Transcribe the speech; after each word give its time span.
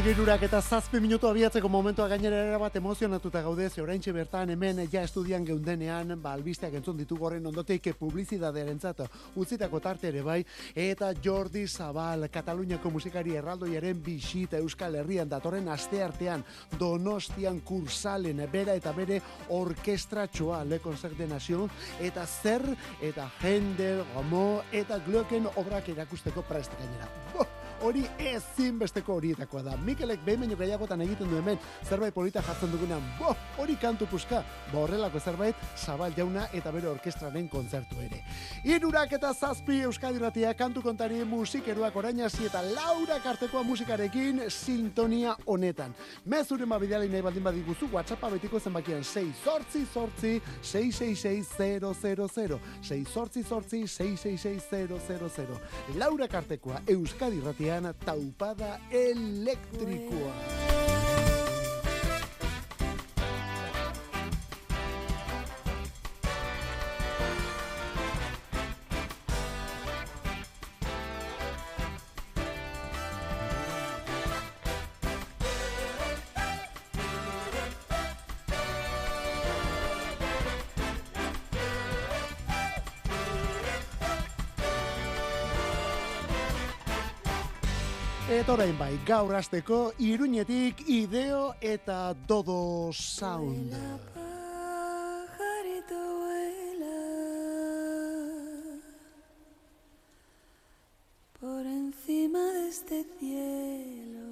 Arratxaldik 0.00 0.44
eta 0.46 0.60
zazpi 0.62 0.96
minutu 0.96 1.28
abiatzeko 1.28 1.68
momentua 1.68 2.06
gainera 2.08 2.36
erabat 2.46 2.76
emozionatuta 2.78 3.42
gaude, 3.44 3.68
ze 3.68 3.82
orain 3.82 4.00
bertan 4.00 4.48
hemen 4.48 4.88
ja 4.90 5.02
estudian 5.02 5.44
geundenean, 5.44 6.18
ba, 6.22 6.32
albisteak 6.32 6.72
entzun 6.72 6.96
ditu 6.96 7.18
gorren 7.18 7.44
ondoteik 7.46 7.94
publizidadearen 7.98 8.80
zato, 8.80 9.06
utzitako 9.36 9.78
tarte 9.78 10.08
ere 10.08 10.22
bai, 10.22 10.42
eta 10.74 11.12
Jordi 11.22 11.66
Zabal, 11.68 12.30
Kataluniako 12.30 12.90
musikari 12.90 13.36
erraldoiaren 13.36 14.02
bisita 14.02 14.56
Euskal 14.56 14.94
Herrian 14.94 15.28
datorren 15.28 15.68
aste 15.68 16.02
artean, 16.02 16.44
Donostian 16.78 17.60
kursalen, 17.60 18.40
bera 18.50 18.72
eta 18.72 18.92
bere 18.92 19.20
orkestra 19.50 20.26
txoa, 20.28 20.64
Le 20.64 20.78
Concert 20.78 21.18
de 21.18 21.26
Nation, 21.26 21.68
eta 22.00 22.24
zer, 22.24 22.64
eta 23.02 23.30
Händel, 23.42 24.06
Gomo, 24.14 24.62
eta 24.72 24.98
Glocken 25.04 25.46
obrak 25.56 25.92
erakusteko 25.92 26.40
prest 26.48 26.72
gainera. 26.80 27.59
Hori 27.86 28.04
ezin 28.18 28.78
besteko 28.78 29.14
horietakoa 29.18 29.62
da. 29.62 29.76
Mikelek 29.84 30.22
behin 30.24 30.40
baino 30.44 30.56
gehiagotan 30.56 31.00
egiten 31.04 31.30
du 31.30 31.38
hemen 31.38 31.58
zerbait 31.88 32.14
polita 32.14 32.42
jartzen 32.42 32.72
dugunean, 32.72 33.02
bo, 33.18 33.34
hori 33.58 33.76
kantu 33.80 34.06
puska, 34.10 34.42
bo 34.72 34.84
horrelako 34.84 35.20
zerbait, 35.20 35.56
zabal 35.76 36.14
jauna 36.16 36.46
eta 36.56 36.72
bere 36.72 36.88
orkestraren 36.90 37.48
kontzertu 37.48 38.00
ere. 38.04 38.22
Irurak 38.64 39.12
eta 39.18 39.32
zazpi 39.34 39.80
Euskadi 39.88 40.18
Ratia 40.18 40.54
kantu 40.54 40.82
kontari 40.82 41.24
musikeruak 41.24 41.96
orainasi 41.96 42.46
eta 42.50 42.62
laura 42.62 43.20
kartekoa 43.24 43.62
musikarekin 43.62 44.42
sintonia 44.48 45.36
honetan. 45.46 45.94
Mezure 46.26 46.66
mabideali 46.66 47.08
nahi 47.08 47.22
baldin 47.22 47.44
badiguzu, 47.44 47.88
WhatsAppa 47.92 48.30
betiko 48.36 48.60
zenbakian 48.60 49.04
6 49.04 49.44
sortzi 49.44 49.86
sortzi 49.86 50.40
666 50.62 52.58
6 52.82 53.12
sortzi 53.12 53.44
sortzi 53.44 53.86
666 53.86 55.60
Laura 55.98 56.28
kartekoa 56.28 56.80
Euskadi 56.88 57.40
Ratia 57.44 57.69
Taupada 58.04 58.80
Eléctrico. 58.90 60.79
Orain 88.50 88.74
bai, 88.74 88.98
gaur 89.06 89.34
azteko, 89.38 89.92
iruñetik 90.02 90.82
ideo 90.90 91.54
eta 91.60 92.14
dodo 92.26 92.90
sound. 92.92 93.70
Por 101.40 101.64
encima 101.64 102.42
de 102.52 102.68
este 102.68 103.04
cielo 103.18 104.28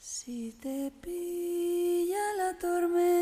Si 0.00 0.52
te 0.62 0.90
pilla 1.02 2.26
la 2.38 2.58
tormenta 2.58 3.21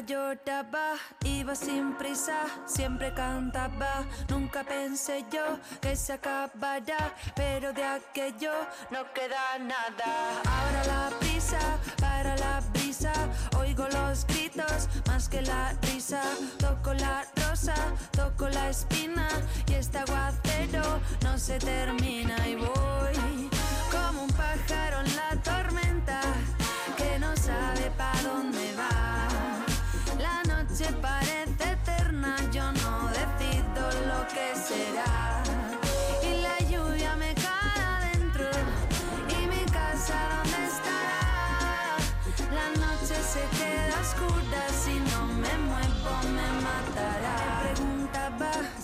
lloraba, 0.00 0.94
iba 1.24 1.54
sin 1.54 1.94
prisa, 1.94 2.44
siempre 2.66 3.12
cantaba. 3.14 4.04
Nunca 4.28 4.64
pensé 4.64 5.24
yo 5.30 5.58
que 5.80 5.96
se 5.96 6.14
acabará, 6.14 7.14
pero 7.34 7.72
de 7.72 7.84
aquello 7.84 8.52
no 8.90 9.04
queda 9.12 9.58
nada. 9.58 10.40
Ahora 10.44 10.84
la 10.86 11.18
prisa, 11.18 11.58
para 12.00 12.36
la 12.36 12.60
brisa, 12.72 13.12
oigo 13.58 13.86
los 13.88 14.26
gritos 14.26 14.88
más 15.06 15.28
que 15.28 15.42
la 15.42 15.72
risa. 15.82 16.22
Toco 16.58 16.94
la 16.94 17.24
rosa, 17.36 17.74
toco 18.12 18.48
la 18.48 18.70
espina 18.70 19.28
y 19.66 19.74
este 19.74 19.98
aguacero 19.98 21.00
no 21.22 21.38
se 21.38 21.58
termina 21.58 22.36
y 22.46 22.56
voy 22.56 23.50
como 23.90 24.22
un 24.22 24.30
pájaro 24.30 25.00
en 25.00 25.16
la 25.16 25.42
tormenta 25.42 26.20
que 26.96 27.18
no 27.18 27.36
sabe 27.36 27.90
para 27.96 28.22
dónde 28.22 28.74
va. 28.76 29.29
Noche 30.80 30.94
parece 31.02 31.72
eterna, 31.72 32.36
yo 32.50 32.62
no 32.72 33.08
decido 33.08 33.84
lo 34.08 34.26
que 34.28 34.56
será. 34.56 35.42
Y 36.22 36.40
la 36.40 36.58
lluvia 36.70 37.16
me 37.16 37.34
cae 37.34 37.84
adentro 37.98 38.48
y 39.28 39.46
mi 39.46 39.62
casa 39.70 40.16
dónde 40.36 40.66
estará. 40.66 41.98
La 42.54 42.68
noche 42.80 43.14
se 43.22 43.42
queda 43.58 44.00
oscura 44.00 44.68
si 44.70 44.94
no 45.10 45.26
me 45.26 45.54
muevo 45.68 46.12
me 46.32 46.48
matará. 46.62 47.49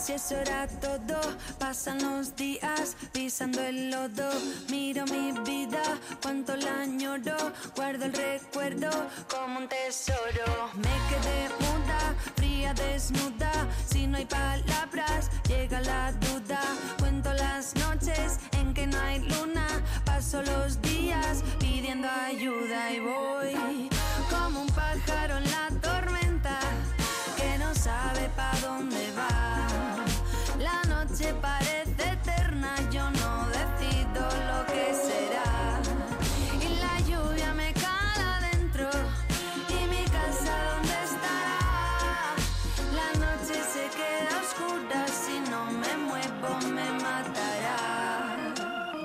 Si 0.07 0.13
eso 0.13 0.37
era 0.37 0.69
todo. 0.69 1.19
Pasan 1.59 2.01
los 2.01 2.37
días 2.37 2.97
pisando 3.13 3.61
el 3.61 3.91
lodo. 3.91 4.31
Miro 4.71 5.05
mi 5.07 5.33
vida, 5.41 5.83
cuánto 6.23 6.55
la 6.55 6.83
añoro. 6.83 7.37
Guardo 7.75 8.05
el 8.05 8.13
recuerdo 8.13 8.89
como 9.29 9.59
un 9.59 9.69
tesoro. 9.69 10.71
Me 10.77 10.95
quedé 11.11 11.49
muda, 11.59 12.15
fría, 12.37 12.73
desnuda. 12.73 13.51
Si 13.85 14.07
no 14.07 14.19
hay 14.19 14.27
palabras, 14.27 15.29
llega 15.49 15.81
la 15.81 16.13
duda. 16.13 16.61
Cuento 17.01 17.33
las 17.33 17.75
noches 17.75 18.39
en 18.61 18.75
que 18.75 18.87
no 18.87 19.01
hay 19.01 19.19
luna. 19.19 19.67
Paso 20.05 20.41
los 20.41 20.81
días 20.83 21.43
pidiendo 21.59 22.09
ayuda 22.09 22.93
y 22.93 23.01
voy 23.01 23.91
como 24.31 24.61
un 24.61 24.69
pájaro 24.69 25.39
en 25.39 25.51
la 25.51 25.69
tormenta 25.81 25.96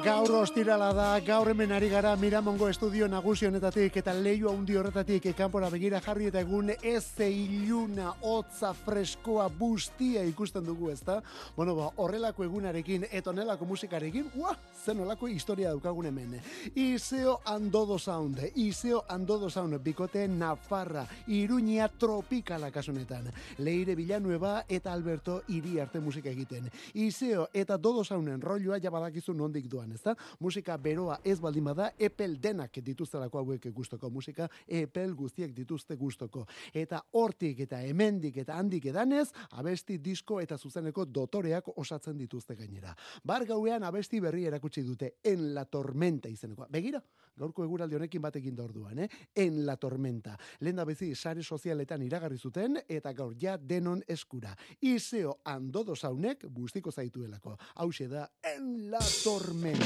Gaur 0.01 0.31
ostirala 0.33 0.87
da, 0.97 1.19
gaur 1.21 1.51
hemen 1.51 1.69
ari 1.75 1.85
gara 1.91 2.15
Miramongo 2.17 2.65
estudio 2.71 3.05
nagusi 3.05 3.45
honetatik 3.45 3.99
eta 4.01 4.15
leio 4.17 4.49
handi 4.49 4.73
horretatik 4.79 5.27
kanpora 5.37 5.67
begira 5.69 5.99
jarri 6.01 6.25
eta 6.31 6.41
egun 6.41 6.71
ez 6.71 7.03
iluna, 7.21 8.15
hotza, 8.25 8.71
freskoa, 8.73 9.45
bustia 9.59 10.23
ikusten 10.25 10.65
dugu, 10.65 10.89
ezta? 10.89 11.19
Bueno, 11.55 11.75
ba, 11.75 11.91
horrelako 12.01 12.43
egunarekin 12.47 13.05
eta 13.11 13.29
honelako 13.29 13.67
musikarekin, 13.69 14.31
ua, 14.41 14.55
zen 14.83 15.03
olako 15.05 15.27
historia 15.27 15.69
daukagun 15.69 16.09
hemen. 16.09 16.39
Iseo 16.73 17.37
Andodo 17.45 17.99
Sound, 17.99 18.39
Iseo 18.55 19.03
Andodo 19.07 19.51
Sound, 19.51 19.77
bikote 19.83 20.27
Nafarra, 20.27 21.05
Iruña 21.27 21.91
tropikala 21.99 22.71
kasunetan. 22.71 23.29
Leire 23.59 23.95
Villanueva 23.95 24.65
eta 24.67 24.93
Alberto 24.93 25.43
iri 25.49 25.79
arte 25.79 25.99
musika 25.99 26.29
egiten. 26.29 26.71
Iseo 26.93 27.49
eta 27.53 27.77
Dodo 27.77 28.03
Sounden 28.03 28.41
rolloa 28.41 28.79
ja 28.81 28.89
badakizu 28.89 29.33
nondik 29.37 29.69
duan. 29.69 29.90
Ez 29.95 30.03
da? 30.03 30.15
Musika 30.39 30.77
beroa 30.77 31.19
ez 31.23 31.39
baldin 31.39 31.63
bada, 31.63 31.91
epel 31.99 32.37
denak 32.41 32.77
dituztelako 32.83 33.39
hauek 33.39 33.67
gustoko 33.73 34.09
musika, 34.09 34.47
epel 34.67 35.15
guztiek 35.15 35.53
dituzte 35.55 35.95
gustoko. 35.95 36.45
Eta 36.73 37.01
hortik 37.11 37.59
eta 37.67 37.81
hemendik 37.81 38.37
eta 38.43 38.57
handik 38.57 38.85
edanez, 38.91 39.29
abesti 39.51 39.97
disko 39.97 40.39
eta 40.41 40.57
zuzeneko 40.57 41.05
dotoreak 41.05 41.71
osatzen 41.77 42.17
dituzte 42.17 42.55
gainera. 42.55 42.95
Bar 43.23 43.45
gauean 43.45 43.83
abesti 43.83 44.19
berri 44.19 44.45
erakutsi 44.45 44.83
dute 44.83 45.15
en 45.23 45.53
la 45.55 45.65
tormenta 45.65 46.29
izeneko. 46.29 46.67
Begira, 46.71 47.01
gaurko 47.37 47.65
eguraldi 47.65 47.97
honekin 47.97 48.21
batekin 48.21 48.55
da 48.55 48.63
orduan, 48.63 48.99
eh? 48.99 49.09
En 49.35 49.65
la 49.65 49.77
tormenta. 49.77 50.37
Lenda 50.61 50.85
bezi 50.85 51.13
sare 51.15 51.43
sozialetan 51.43 52.01
iragarri 52.05 52.37
zuten 52.37 52.77
eta 52.87 53.13
gaur 53.13 53.35
ja 53.39 53.57
denon 53.57 54.03
eskura. 54.07 54.55
Iseo 54.81 55.39
andodo 55.45 55.95
saunek 55.95 56.45
bustiko 56.49 56.91
zaituelako. 56.91 57.57
Hau 57.75 57.89
da 58.09 58.29
en 58.43 58.91
la 58.91 58.99
tormenta. 59.23 59.80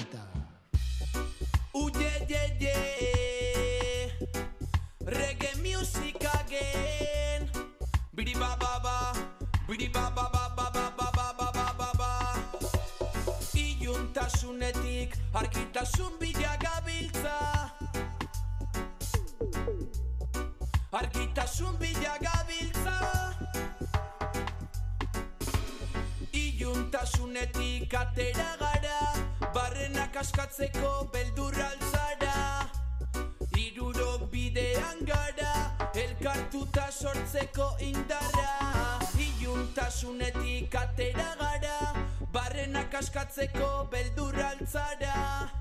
Uye, 1.74 2.12
ye, 2.30 2.58
ye. 2.60 4.12
Reggae 5.06 5.56
music 5.62 6.24
again. 6.40 7.50
Bidi 8.16 8.34
ba 8.34 8.56
ba 8.60 8.80
ba. 8.84 9.14
Bidi 9.68 9.88
ba 9.92 10.12
ba 10.16 10.30
ba 10.34 10.50
ba 10.56 10.72
ba 10.74 10.92
ba 10.98 11.12
ba 11.12 11.34
ba 11.38 11.52
ba 11.52 11.68
ba 11.78 11.90
ba. 11.98 12.12
Iuntasunetik 13.56 15.16
argitasun 15.34 16.18
bila 16.20 16.58
gabiltza. 16.58 17.38
Argitasun 20.92 21.78
bila 21.78 22.18
gabiltza. 22.20 22.98
Iuntasunetik 26.34 27.94
atera 27.94 28.58
gara 28.60 29.15
Barrenak 29.76 30.16
askatzeko 30.16 30.90
beldur 31.12 31.56
altzara 31.60 32.70
Irurok 33.60 34.22
bidean 34.32 35.02
gara 35.04 35.90
Elkartuta 35.94 36.86
sortzeko 36.92 37.68
indarra. 37.84 39.02
Iuntasunetik 39.20 40.78
atera 40.80 41.28
gara 41.42 41.92
Barrenak 42.32 42.96
askatzeko 43.02 43.90
beldur 43.92 44.40
altzara 44.48 45.52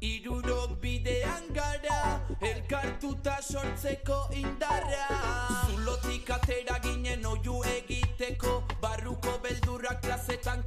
Irurok 0.00 0.80
bidean 0.80 1.52
gara 1.52 2.00
Elkartuta 2.40 3.36
sortzeko 3.42 4.22
indarra. 4.40 5.20
Zulotik 5.68 6.30
atera 6.30 6.80
ginen 6.80 7.28
oiu 7.34 7.60
egiteko 7.76 8.62
Barruko 8.80 9.36
beldurrak 9.44 10.00
klasetan 10.00 10.64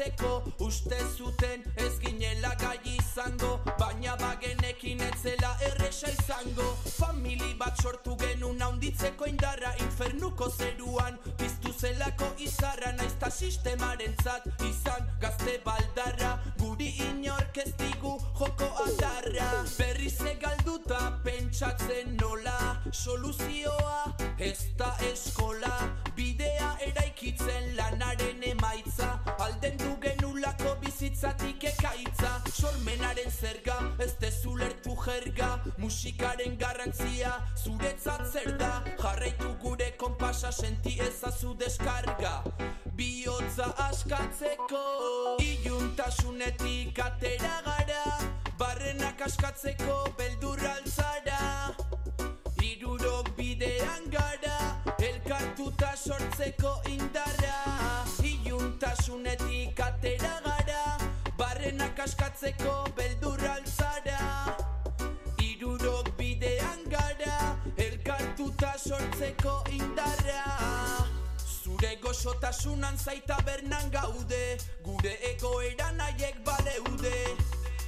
kaleratzeko 0.00 0.42
Uste 0.58 0.98
zuten 1.16 1.62
ez 1.76 1.98
ginela 2.00 2.54
gai 2.58 2.78
izango 2.84 3.60
Baina 3.78 4.16
bagenekin 4.16 5.00
etzela 5.00 5.56
erresa 5.66 6.08
izango. 6.08 6.76
Famili 6.98 7.54
bat 7.58 7.76
sortu 7.82 8.16
genuen 8.16 8.60
haunditzeko 8.62 9.26
indarra 9.26 9.72
Infernuko 9.80 10.50
zeruan. 10.50 11.18
Piztu 11.38 11.72
zelako 11.72 12.26
izarra 12.38 12.92
Naizta 12.92 13.30
sistemaren 13.30 14.14
zat 14.24 14.46
izan. 14.68 15.08
Gazte 15.20 15.60
baldarra 15.64 16.38
Guri 16.58 16.92
inork 17.08 17.58
ez 17.64 17.72
digu 17.76 18.16
joko 18.38 18.70
adarra. 18.84 19.64
Berriz 19.78 20.20
egalduta 20.20 21.20
pentsatzen 21.24 22.16
nola. 22.20 22.80
Soluzioa 22.92 24.14
ez 24.38 24.58
da 24.78 24.94
eskola. 25.10 25.74
Bidea 26.16 26.76
eraikitzen 26.86 27.74
lanaren 27.76 28.42
emaitza 28.52 29.16
bizitzatik 31.20 31.64
ekaitza 31.64 32.40
Sormenaren 32.50 33.30
zerga 33.30 33.74
ez 33.98 34.14
dezu 34.20 34.56
lertu 34.56 34.94
jerga. 35.04 35.60
Musikaren 35.76 36.56
garrantzia 36.56 37.32
zuretzat 37.62 38.24
zer 38.32 38.56
da? 38.56 38.82
Jarraitu 39.02 39.50
gure 39.60 39.90
konpasa 39.98 40.50
senti 40.50 40.98
ezazu 40.98 41.54
deskarga. 41.58 42.42
Biotza 42.96 43.68
askatzeko 43.88 45.36
Iuntasunetik 45.44 46.98
atera 46.98 47.60
gara. 47.66 48.04
Barrenak 48.58 49.20
askatzeko 49.20 50.14
beldur 50.16 50.64
altzara 50.72 51.74
Irurok 52.62 53.36
bidean 53.36 54.08
gara 54.10 54.56
Elkartuta 54.98 55.92
sortzeko 55.96 56.80
indarra. 56.88 58.06
Iuntasunetik 58.24 59.80
atera 59.80 60.40
gara 60.44 60.49
kaskatzeko 62.00 62.74
beldurra 62.96 63.56
alzara 63.58 64.56
Irurok 65.44 66.06
bidean 66.16 66.86
gara 66.88 67.34
Elkartuta 67.76 68.70
sortzeko 68.78 69.58
indarra 69.76 70.46
Zure 71.44 71.92
gozotasunan 72.00 72.96
zaita 72.96 73.36
bernan 73.44 73.92
gaude 73.92 74.56
Gure 74.86 75.12
egoeran 75.34 76.00
haiek 76.06 76.40
baleude 76.48 77.14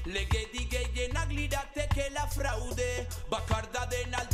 Legedi 0.04 0.66
gehienak 0.76 1.32
liratekela 1.32 2.28
fraude 2.36 2.92
Bakardaden 3.32 4.20
alde 4.20 4.31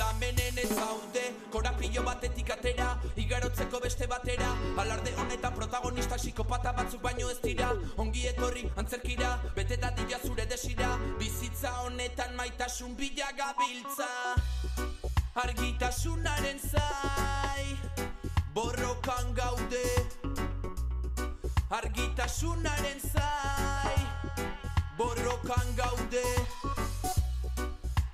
zaude 1.58 1.68
Korapillo 1.68 2.02
batetik 2.04 2.50
atera 2.50 2.98
Igarotzeko 3.16 3.80
beste 3.80 4.06
batera. 4.06 4.54
Alarde 4.76 5.12
honetan 5.16 5.54
protagonista 5.54 6.16
psikopata 6.16 6.72
batzuk 6.72 7.02
baino 7.02 7.28
ez 7.30 7.40
dira. 7.42 7.72
Ongi 7.96 8.26
etorri 8.26 8.70
antzerkira 8.76 9.38
Bete 9.54 9.76
dadila 9.76 10.18
zure 10.24 10.46
desira. 10.46 10.98
Bizitza 11.18 11.72
honetan 11.82 12.36
maitasun 12.36 12.94
bila 12.96 13.30
gabiltza 13.36 14.08
Argitasunaren 15.34 16.58
zai 16.58 17.76
Borrokan 18.54 19.34
gaude. 19.34 19.84
Argitasunaren 21.70 23.00
zai 23.00 23.96
Borrokan 24.96 25.74
gaude. 25.76 26.24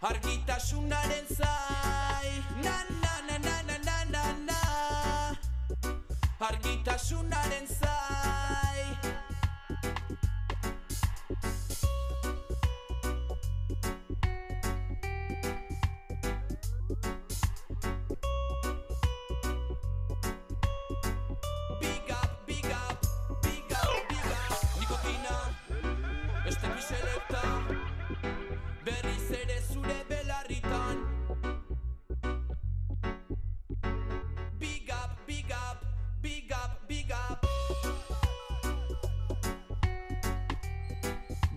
Argitasunaren 0.03 1.27
zai 1.29 2.45
Na 2.63 3.04
Argitasunaren 6.49 7.67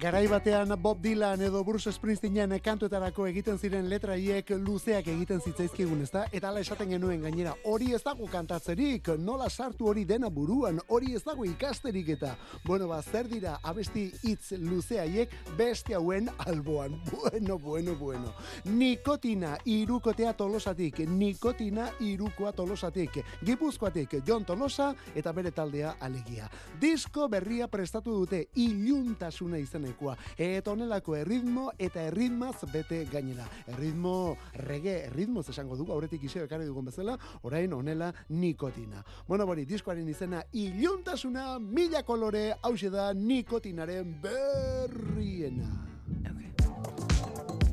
Garai 0.07 0.27
batean 0.31 0.69
Bob 0.79 1.01
Dylan 1.03 1.41
edo 1.43 1.65
Bruce 1.67 1.91
Springsteenen 1.91 2.53
kantuetarako 2.63 3.25
egiten 3.27 3.57
ziren 3.59 3.89
letraiek 3.91 4.53
luzeak 4.63 5.09
egiten 5.11 5.41
zitzaizkigun, 5.43 5.99
ezta? 6.05 6.21
Eta 6.31 6.47
hala 6.47 6.61
esaten 6.63 6.93
genuen 6.93 7.25
gainera, 7.25 7.51
hori 7.67 7.89
ez 7.91 7.99
dago 8.05 8.23
kantatzerik, 8.31 9.09
nola 9.19 9.49
sartu 9.49 9.89
hori 9.91 10.05
dena 10.07 10.29
buruan, 10.31 10.79
hori 10.87 11.11
ez 11.17 11.25
dago 11.25 11.43
ikasterik 11.43 12.13
eta. 12.15 12.37
Bueno, 12.63 12.87
ba, 12.87 13.01
zer 13.01 13.27
dira 13.27 13.57
abesti 13.67 14.05
hitz 14.23 14.53
luzeaiek 14.61 15.33
beste 15.59 15.97
hauen 15.99 16.31
alboan. 16.45 16.95
Bueno, 17.17 17.57
bueno, 17.59 17.95
bueno. 17.99 18.31
Nikotina 18.63 19.57
irukotea 19.65 20.31
tolosatik, 20.37 20.99
nikotina 21.09 21.89
irukoa 21.99 22.53
tolosatik, 22.55 23.19
gipuzkoatik 23.43 24.21
Jon 24.25 24.45
Tolosa 24.45 24.93
eta 25.15 25.33
bere 25.33 25.51
taldea 25.51 25.97
alegia. 25.99 26.47
Disko 26.79 27.27
berria 27.27 27.67
prestatu 27.67 28.13
dute 28.21 28.45
iluntasuna 28.55 29.59
izenekoa. 29.97 30.15
Eta 30.37 30.71
honelako 30.71 31.15
erritmo 31.15 31.71
eta 31.77 32.01
erritmaz 32.01 32.65
bete 32.71 33.05
gainera. 33.11 33.47
Erritmo 33.67 34.37
rege, 34.53 35.05
erritmoz 35.07 35.49
esango 35.49 35.75
dugu, 35.75 35.91
aurretik 35.93 36.23
iseo 36.23 36.45
ekarri 36.45 36.65
dugun 36.65 36.85
bezala, 36.85 37.17
orain 37.43 37.73
honela 37.73 38.13
nikotina. 38.29 39.03
Bueno, 39.27 39.45
bori, 39.45 39.65
diskoaren 39.65 40.07
izena 40.07 40.43
iluntasuna 40.53 41.59
mila 41.59 42.03
kolore 42.03 42.53
hause 42.61 42.89
da 42.89 43.13
nikotinaren 43.13 44.21
berriena. 44.21 45.83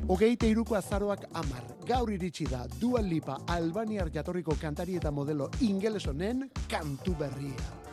Hogeite 0.07 0.47
iruko 0.47 0.75
azaroak 0.75 1.23
amar. 1.33 1.63
Gaur 1.87 2.11
iritsi 2.13 2.45
da 2.45 2.67
Dua 2.79 3.01
Lipa 3.01 3.39
Albaniar 3.47 4.11
jatorriko 4.13 4.53
kantari 4.61 4.97
eta 4.97 5.09
modelo 5.11 5.49
ingeles 5.61 6.05
honen 6.05 6.45
kantu 6.69 7.15
berria. 7.17 7.84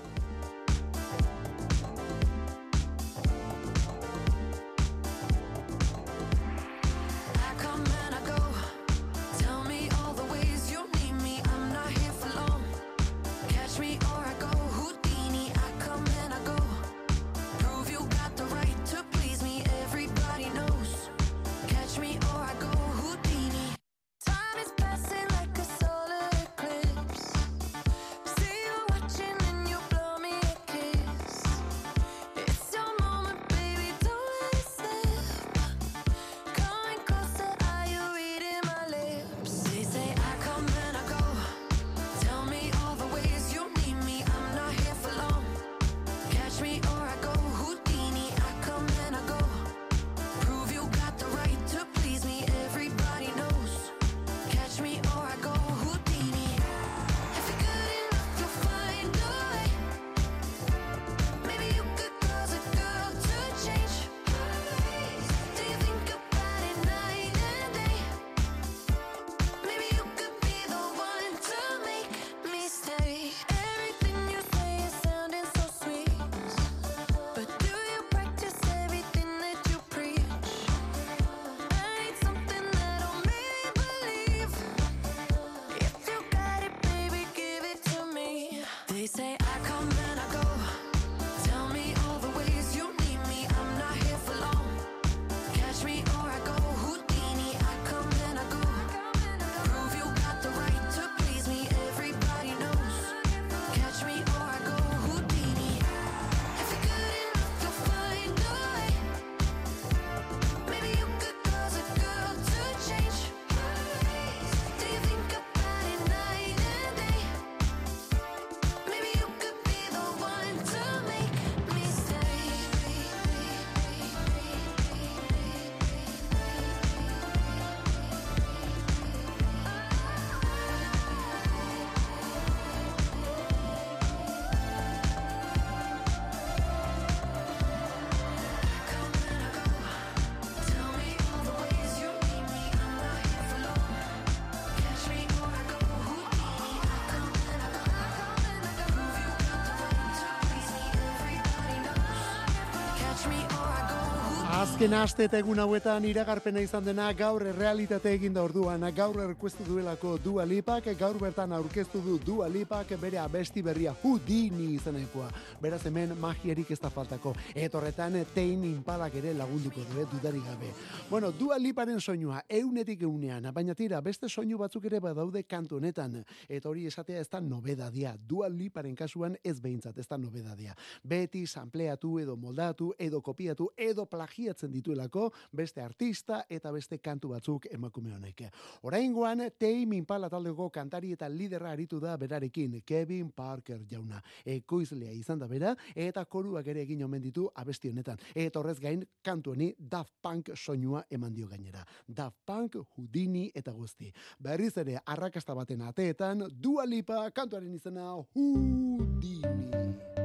Azken 154.82 154.98
aste 154.98 155.26
eta 155.28 155.38
egun 155.38 155.60
hauetan 155.62 156.02
iragarpena 156.08 156.58
izan 156.58 156.82
dena 156.82 157.04
gaur 157.14 157.44
realitate 157.54 158.10
egin 158.16 158.32
da 158.34 158.42
orduan, 158.42 158.82
gaur 158.90 159.20
erkuestu 159.22 159.62
duelako 159.62 160.16
Dua 160.18 160.42
Lipak, 160.42 160.88
gaur 160.98 161.20
bertan 161.20 161.52
aurkeztu 161.54 162.00
du 162.02 162.16
Dua 162.18 162.48
Lipak 162.50 162.90
bere 162.98 163.20
abesti 163.22 163.62
berria 163.62 163.92
Houdini 164.02 164.72
izanekoa. 164.74 165.28
Beraz 165.62 165.84
hemen 165.86 166.16
magierik 166.18 166.72
ez 166.74 166.80
da 166.82 166.90
faltako. 166.90 167.30
Eta 167.54 167.78
horretan 167.78 168.16
tein 168.34 168.64
impalak 168.64 169.14
ere 169.20 169.36
lagunduko 169.38 169.84
du, 169.84 170.00
eh, 170.00 170.08
dudarik 170.16 170.42
gabe. 170.48 170.72
Bueno, 171.08 171.30
Dua 171.30 171.60
Liparen 171.62 172.00
soinua, 172.00 172.42
eunetik 172.48 173.02
eunean, 173.02 173.52
baina 173.54 173.78
tira, 173.78 174.00
beste 174.00 174.28
soinu 174.28 174.58
batzuk 174.58 174.90
ere 174.90 174.98
badaude 174.98 175.44
kantu 175.44 175.76
honetan. 175.76 176.24
Eta 176.48 176.68
hori 176.68 176.88
esatea 176.90 177.20
ez 177.20 177.28
da 177.28 177.40
nobedadia. 177.40 178.16
Dua 178.18 178.48
Liparen 178.48 178.96
kasuan 178.96 179.38
ez 179.44 179.60
behintzat, 179.60 179.96
ez 179.96 180.08
da 180.08 180.18
nobedadia. 180.18 180.74
Beti 181.04 181.46
sampleatu 181.46 182.18
edo 182.18 182.34
moldatu, 182.34 182.92
edo 182.98 183.22
kopiatu, 183.22 183.70
edo 183.76 184.06
plagiatzen 184.06 184.71
dituelako 184.72 185.30
beste 185.52 185.82
artista 185.82 186.42
eta 186.48 186.72
beste 186.72 186.98
kantu 186.98 187.32
batzuk 187.34 187.66
emakume 187.70 188.14
honek. 188.14 188.44
Oraingoan 188.82 189.44
Tame 189.58 189.96
Impala 189.96 190.28
taldeko 190.30 190.70
kantari 190.70 191.12
eta 191.12 191.28
liderra 191.28 191.72
aritu 191.72 192.00
da 192.00 192.16
berarekin 192.16 192.80
Kevin 192.86 193.30
Parker 193.32 193.84
jauna. 193.90 194.20
Ekoizlea 194.44 195.12
izan 195.12 195.38
da 195.38 195.48
bera 195.48 195.74
eta 195.94 196.24
koruak 196.24 196.66
ere 196.66 196.82
egin 196.82 197.04
omen 197.04 197.22
ditu 197.22 197.48
abesti 197.54 197.90
honetan. 197.90 198.18
Eta 198.34 198.60
horrez 198.60 198.78
gain 198.80 199.04
kantu 199.22 199.52
honi 199.52 199.72
Daft 199.78 200.14
Punk 200.22 200.52
soinua 200.54 201.04
eman 201.10 201.34
dio 201.34 201.48
gainera. 201.48 201.84
Daft 202.08 202.38
Punk, 202.46 202.76
Houdini 202.96 203.50
eta 203.54 203.72
guzti. 203.72 204.12
Berriz 204.38 204.76
ere 204.76 204.98
arrakasta 205.06 205.54
baten 205.54 205.82
ateetan 205.82 206.46
Dua 206.62 206.86
Lipa 206.86 207.30
kantuaren 207.30 207.74
izena 207.74 208.12
Houdini 208.34 210.21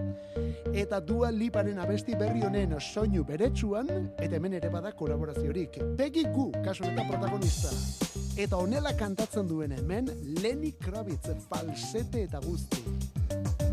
eta 0.73 0.99
Dua 0.99 1.29
Liparen 1.31 1.79
abesti 1.79 2.15
berri 2.15 2.41
honen 2.45 2.75
soinu 2.79 3.23
beretsuan 3.27 3.89
eta 4.17 4.35
hemen 4.35 4.53
ere 4.53 4.69
bada 4.69 4.91
kolaboraziorik. 4.91 5.79
Peggy 5.97 6.25
Gu, 6.33 6.51
kasu 6.65 6.83
eta 6.89 7.05
protagonista. 7.09 7.71
Eta 8.37 8.57
honela 8.57 8.93
kantatzen 8.97 9.47
duen 9.47 9.71
hemen 9.71 10.11
Lenny 10.41 10.73
Kravitz 10.79 11.33
falsete 11.49 12.23
eta 12.27 12.41
guzti. 12.43 13.66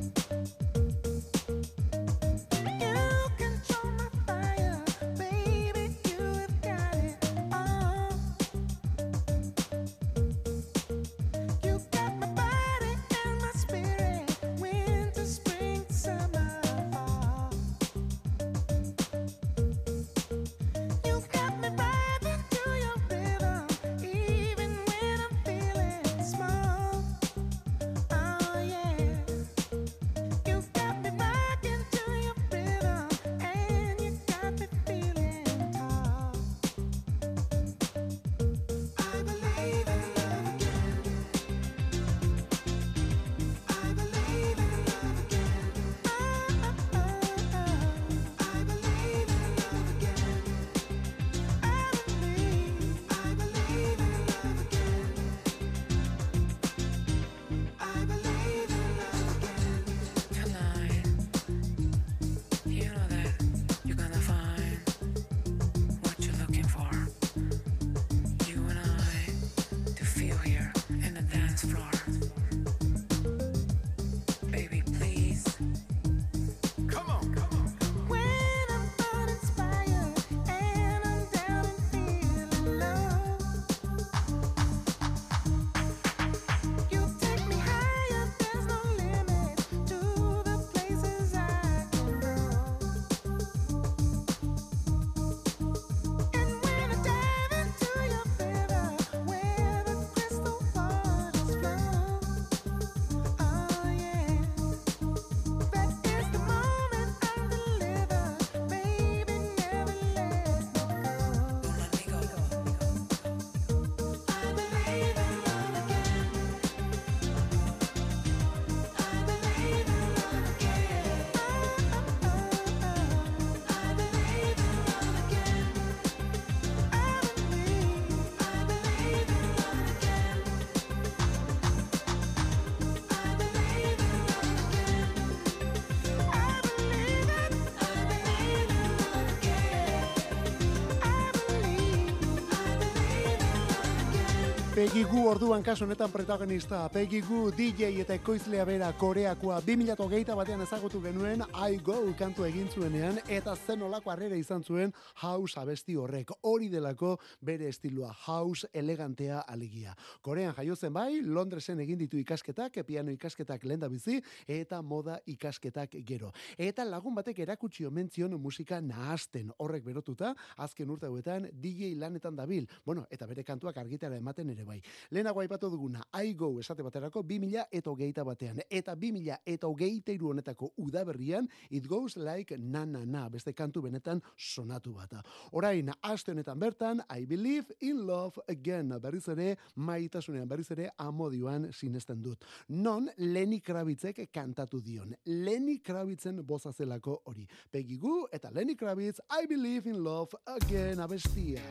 Peggy 144.84 145.06
Gu 145.08 145.22
orduan 145.24 145.62
kasu 145.64 145.86
honetan 145.86 146.10
protagonista. 146.12 146.82
Peggy 146.92 147.22
Gu 147.24 147.46
DJ 147.56 147.86
eta 148.02 148.12
ekoizlea 148.18 148.66
bera 148.68 148.90
koreakoa 149.00 149.62
2008 149.64 150.34
batean 150.36 150.60
ezagutu 150.60 150.98
genuen 151.00 151.40
I 151.56 151.78
Go 151.80 151.94
kantu 152.18 152.44
egin 152.44 152.68
zuenean 152.68 153.16
eta 153.32 153.54
zen 153.56 153.80
olako 153.86 154.12
harrera 154.12 154.36
izan 154.36 154.60
zuen 154.62 154.92
house 155.22 155.56
abesti 155.56 155.96
horrek. 155.96 156.34
Hori 156.42 156.68
delako 156.68 157.14
bere 157.40 157.70
estiloa 157.72 158.10
house 158.26 158.68
elegantea 158.74 159.38
alegia. 159.48 159.94
Korean 160.20 160.52
jaio 160.52 160.76
zen 160.76 160.92
bai, 160.92 161.22
Londresen 161.22 161.80
egin 161.80 161.98
ditu 161.98 162.20
ikasketak, 162.20 162.76
piano 162.84 163.10
ikasketak 163.10 163.64
lenda 163.64 163.88
bizi 163.88 164.20
eta 164.46 164.82
moda 164.82 165.16
ikasketak 165.24 165.96
gero. 166.04 166.34
Eta 166.58 166.84
lagun 166.84 167.14
batek 167.14 167.40
erakutsi 167.46 167.86
omen 167.86 168.10
zion 168.10 168.36
musika 168.38 168.82
nahasten 168.82 169.48
horrek 169.56 169.82
berotuta, 169.88 170.34
azken 170.58 170.90
urte 170.90 171.06
hauetan 171.08 171.48
DJ 171.54 171.94
lanetan 171.96 172.36
dabil. 172.36 172.68
Bueno, 172.84 173.06
eta 173.10 173.24
bere 173.26 173.48
kantuak 173.48 173.80
argitara 173.80 174.20
ematen 174.20 174.50
ere 174.50 174.64
bai. 174.64 174.73
Lehenago 175.10 175.40
aipatu 175.40 175.70
duguna, 175.70 176.04
I 176.12 176.34
Go 176.34 176.58
esate 176.60 176.82
baterako 176.82 177.22
2000 177.22 177.66
eta 177.70 177.90
hogeita 177.90 178.24
batean. 178.24 178.60
Eta 178.70 178.94
2000 178.94 179.38
eta 179.46 179.68
hogeita 179.68 180.12
iru 180.12 180.30
honetako 180.30 180.72
udaberrian, 180.76 181.48
It 181.70 181.86
Goes 181.86 182.16
Like 182.16 182.58
Na 182.58 182.84
Na 182.84 183.04
Na, 183.04 183.28
beste 183.28 183.52
kantu 183.52 183.82
benetan 183.82 184.22
sonatu 184.36 184.94
bata. 184.94 185.22
Orain, 185.52 185.90
aste 186.02 186.32
honetan 186.32 186.58
bertan, 186.58 187.02
I 187.10 187.26
Believe 187.26 187.74
in 187.80 188.06
Love 188.06 188.42
Again, 188.48 188.94
berriz 189.00 189.28
ere, 189.28 189.56
maitasunean, 189.76 190.48
berriz 190.48 190.70
ere, 190.70 190.90
amodioan 190.98 191.70
sinesten 191.72 192.22
dut. 192.22 192.44
Non, 192.68 193.08
Lenny 193.18 193.60
Kravitzek 193.60 194.24
kantatu 194.32 194.80
dion. 194.80 195.14
Lenny 195.26 195.78
Kravitzen 195.78 196.42
boza 196.46 196.72
zelako 196.72 197.20
hori. 197.24 197.46
Peggy 197.70 197.98
Gu 197.98 198.26
eta 198.32 198.50
Lenny 198.52 198.76
Kravitz, 198.76 199.20
I 199.30 199.46
Believe 199.46 199.90
in 199.90 200.02
Love 200.04 200.36
Again, 200.46 201.00
abestia. 201.00 201.62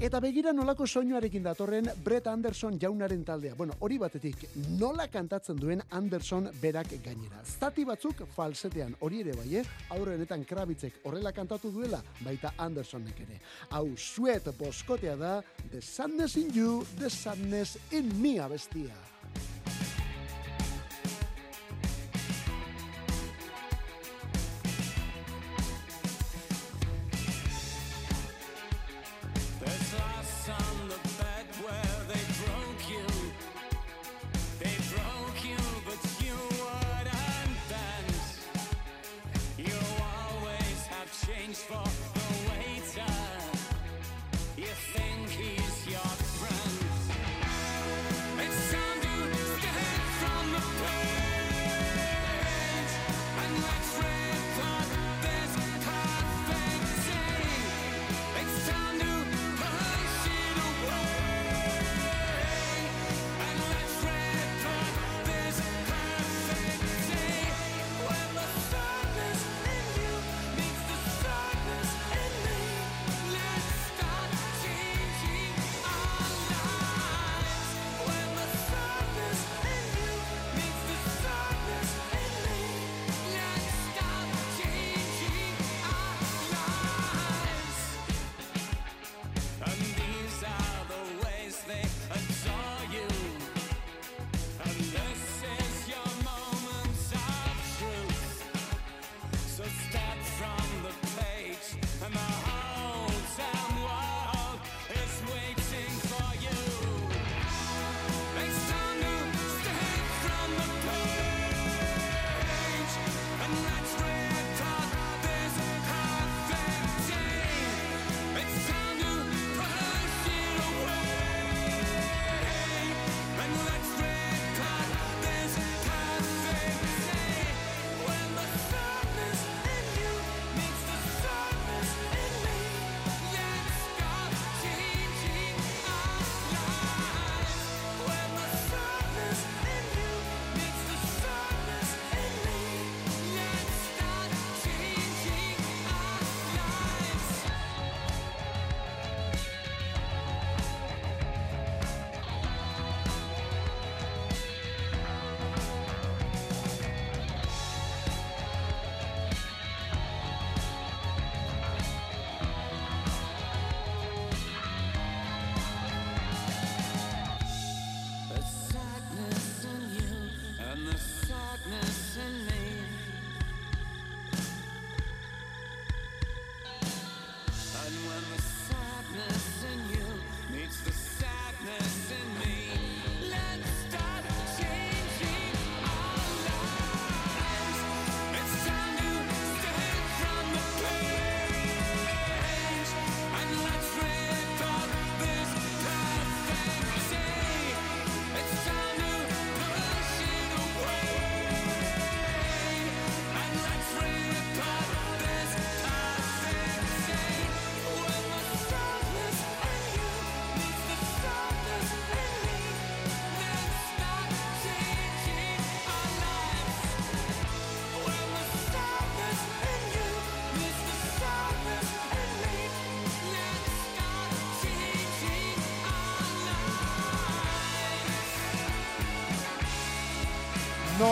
Eta 0.00 0.16
begira 0.16 0.54
nolako 0.56 0.86
soinuarekin 0.88 1.42
datorren 1.44 1.90
Brett 2.00 2.24
Anderson 2.30 2.78
jaunaren 2.80 3.20
taldea. 3.20 3.52
Bueno, 3.54 3.74
hori 3.84 3.98
batetik, 4.00 4.46
nola 4.80 5.04
kantatzen 5.12 5.60
duen 5.60 5.82
Anderson 5.92 6.48
berak 6.62 6.94
gainera. 7.04 7.42
Zati 7.44 7.84
batzuk 7.84 8.22
falsetean, 8.32 8.94
hori 9.04 9.20
ere 9.20 9.36
bai, 9.36 9.58
eh? 9.60 9.66
Aurrenetan 9.92 10.46
Kravitzek 10.48 11.04
horrela 11.04 11.34
kantatu 11.36 11.68
duela, 11.74 12.00
baita 12.24 12.54
Andersonek 12.56 13.20
ere. 13.26 13.42
Hau, 13.76 13.90
suet 13.98 14.48
boskotea 14.56 15.18
da, 15.20 15.36
The 15.68 15.84
Sadness 15.84 16.40
in 16.40 16.48
You, 16.56 16.80
The 16.96 17.12
Sadness 17.12 17.76
in 17.92 18.08
Me 18.22 18.38
abestia. 18.40 18.96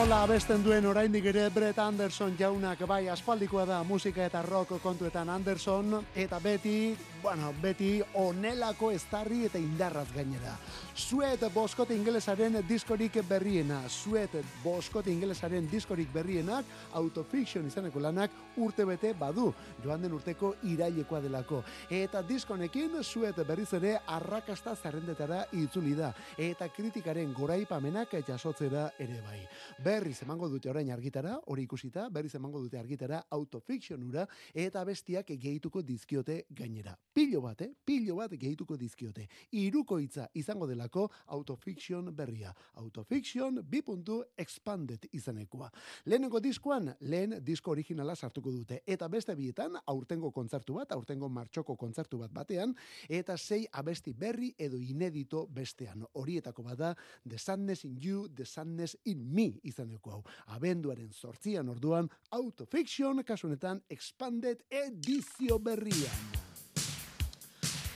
Nola 0.08 0.22
abesten 0.24 0.62
duen 0.64 0.86
oraindik 0.88 1.26
ere 1.28 1.42
Brett 1.52 1.76
Anderson 1.84 2.32
jaunak 2.38 2.80
bai 2.88 3.10
aspaldikoa 3.12 3.66
da 3.68 3.82
musika 3.84 4.22
eta 4.24 4.40
rock 4.46 4.78
kontuetan 4.80 5.28
Anderson 5.28 5.98
eta 6.16 6.38
beti, 6.40 6.94
bueno, 7.20 7.50
beti 7.60 7.90
onelako 8.16 8.88
estarri 8.96 9.42
eta 9.50 9.60
indarraz 9.60 10.06
gainera. 10.14 10.54
Suet 10.98 11.44
boskote 11.54 11.94
ingelesaren 11.94 12.56
diskorik 12.66 13.20
berriena, 13.28 13.84
Suet 13.88 14.32
boskote 14.64 15.12
ingelesaren 15.12 15.68
diskorik 15.70 16.08
berrienak 16.10 16.66
autofiction 16.98 17.68
izaneko 17.68 18.00
lanak 18.02 18.34
urte 18.58 18.82
bete 18.84 19.12
badu, 19.14 19.52
joan 19.84 20.02
den 20.02 20.16
urteko 20.16 20.56
irailekoa 20.66 21.20
delako. 21.22 21.60
Eta 21.88 22.24
diskonekin 22.26 22.96
Suet 23.06 23.38
berriz 23.46 23.68
ere 23.78 23.92
arrakasta 24.10 24.74
zerrendetara 24.74 25.44
itzuli 25.52 25.94
da, 25.94 26.10
eta 26.36 26.66
kritikaren 26.74 27.30
goraipamenak 27.32 28.18
jasotzera 28.26 28.88
ere 28.98 29.20
bai. 29.22 29.38
Berriz 29.84 30.16
emango 30.26 30.50
dute 30.50 30.68
orain 30.68 30.90
argitara, 30.90 31.36
hori 31.46 31.68
ikusita, 31.68 32.08
berriz 32.10 32.34
emango 32.34 32.58
dute 32.64 32.78
argitara 32.82 33.22
autofiction 33.30 34.02
ura, 34.02 34.26
eta 34.52 34.82
bestiak 34.84 35.30
gehituko 35.30 35.80
dizkiote 35.86 36.42
gainera. 36.50 36.98
Pilo 37.14 37.46
bat, 37.46 37.62
eh? 37.62 37.70
Pilo 37.86 38.18
bat 38.18 38.34
gehituko 38.34 38.76
dizkiote. 38.76 39.28
Iruko 39.62 40.02
hitza 40.02 40.26
izango 40.34 40.66
delako 40.88 41.10
autofiction 41.26 42.14
berria. 42.14 42.54
Autofiction 42.74 43.62
bi 43.62 43.82
puntu 43.82 44.22
expanded 44.36 45.06
izanekoa. 45.12 45.70
Lehenengo 46.06 46.40
diskoan, 46.40 46.94
lehen 47.00 47.38
disko 47.44 47.70
originala 47.70 48.14
sartuko 48.16 48.50
dute. 48.50 48.80
Eta 48.86 49.08
beste 49.08 49.34
bietan, 49.34 49.76
aurtengo 49.86 50.30
kontzertu 50.32 50.74
bat, 50.74 50.92
aurtengo 50.92 51.28
martxoko 51.28 51.76
kontzertu 51.76 52.18
bat 52.18 52.32
batean, 52.32 52.74
eta 53.08 53.36
sei 53.36 53.66
abesti 53.72 54.12
berri 54.12 54.54
edo 54.58 54.78
inedito 54.78 55.46
bestean. 55.46 56.04
Horietako 56.14 56.62
bada, 56.62 56.94
The 57.28 57.38
Sadness 57.38 57.84
in 57.84 57.98
You, 58.00 58.28
The 58.28 58.44
Sadness 58.44 58.96
in 59.04 59.32
Me 59.32 59.52
izaneko 59.62 60.10
hau. 60.10 60.24
Abenduaren 60.46 61.12
sortzian 61.12 61.68
orduan, 61.68 62.08
autofiction 62.30 63.22
kasunetan 63.24 63.82
expanded 63.90 64.64
edizio 64.70 65.58
berrian. 65.58 66.47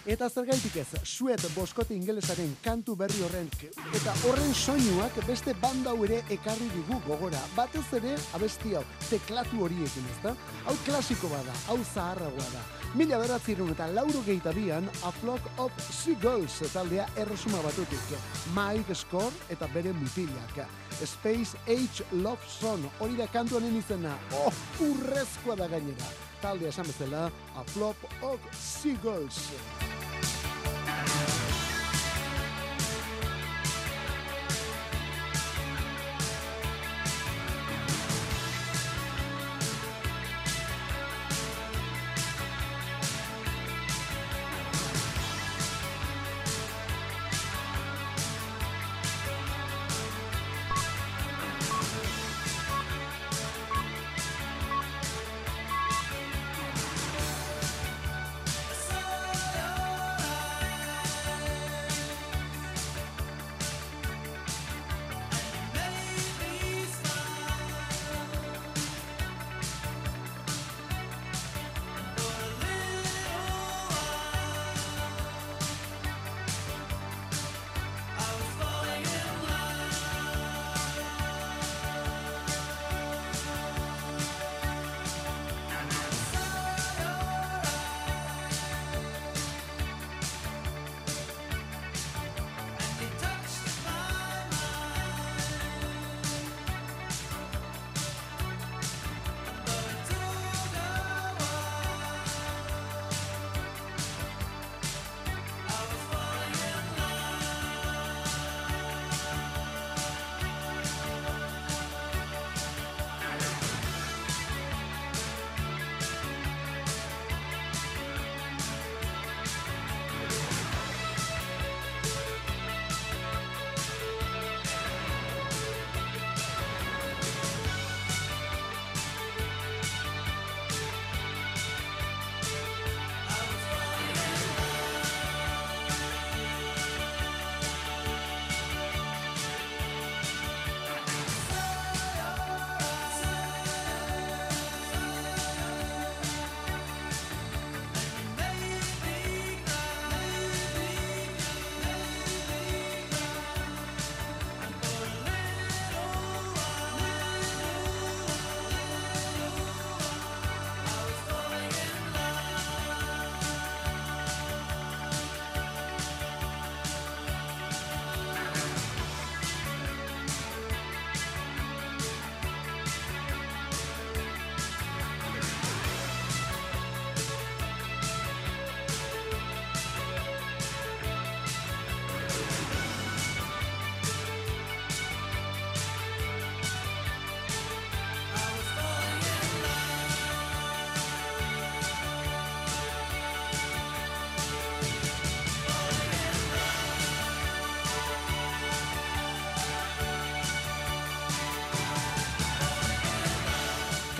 Eta 0.02 0.26
zergaitik 0.26 0.74
ez, 0.80 0.88
suet 1.06 1.42
boskote 1.54 1.94
ingelesaren 1.94 2.56
kantu 2.64 2.96
berri 2.98 3.20
horren 3.22 3.46
eta 3.94 4.14
horren 4.26 4.50
soinuak 4.50 5.20
beste 5.28 5.54
banda 5.62 5.92
ere 6.08 6.18
ekarri 6.34 6.66
digu 6.74 6.98
gogora. 7.06 7.38
Batez 7.54 7.84
ere 8.00 8.16
abesti 8.34 8.74
hau, 8.74 8.82
teklatu 9.06 9.62
horiekin 9.62 10.10
ez 10.10 10.18
da? 10.24 10.34
Hau 10.66 10.74
klasiko 10.84 11.30
bada, 11.30 11.54
hau 11.68 11.78
zaharragoa 11.84 12.50
da. 12.50 12.66
Mila 12.98 13.22
beratzerun 13.22 13.70
eta 13.70 13.86
lauro 13.94 14.26
gehitabian 14.26 14.90
A 15.06 15.12
Flock 15.22 15.46
of 15.56 15.72
Seagulls 15.86 16.58
taldea 16.72 17.06
erresuma 17.16 17.62
batutik. 17.62 18.16
Mike 18.58 18.94
Score 18.94 19.54
eta 19.54 19.70
bere 19.70 19.92
mutilak. 19.92 20.66
Space 21.06 21.56
Age 21.66 22.04
Love 22.12 22.42
Song, 22.48 22.84
hori 23.00 23.16
da 23.16 23.26
kantu 23.26 23.58
honen 23.58 23.76
izena. 23.76 24.14
Oh, 24.34 24.52
urrezkoa 24.80 25.56
da 25.56 25.68
gainera. 25.68 26.10
Taldea 26.42 26.68
esan 26.68 26.86
bezala, 26.86 27.30
A 27.56 27.64
Flock 27.74 27.96
of 28.22 28.40
Seagulls. 28.52 29.48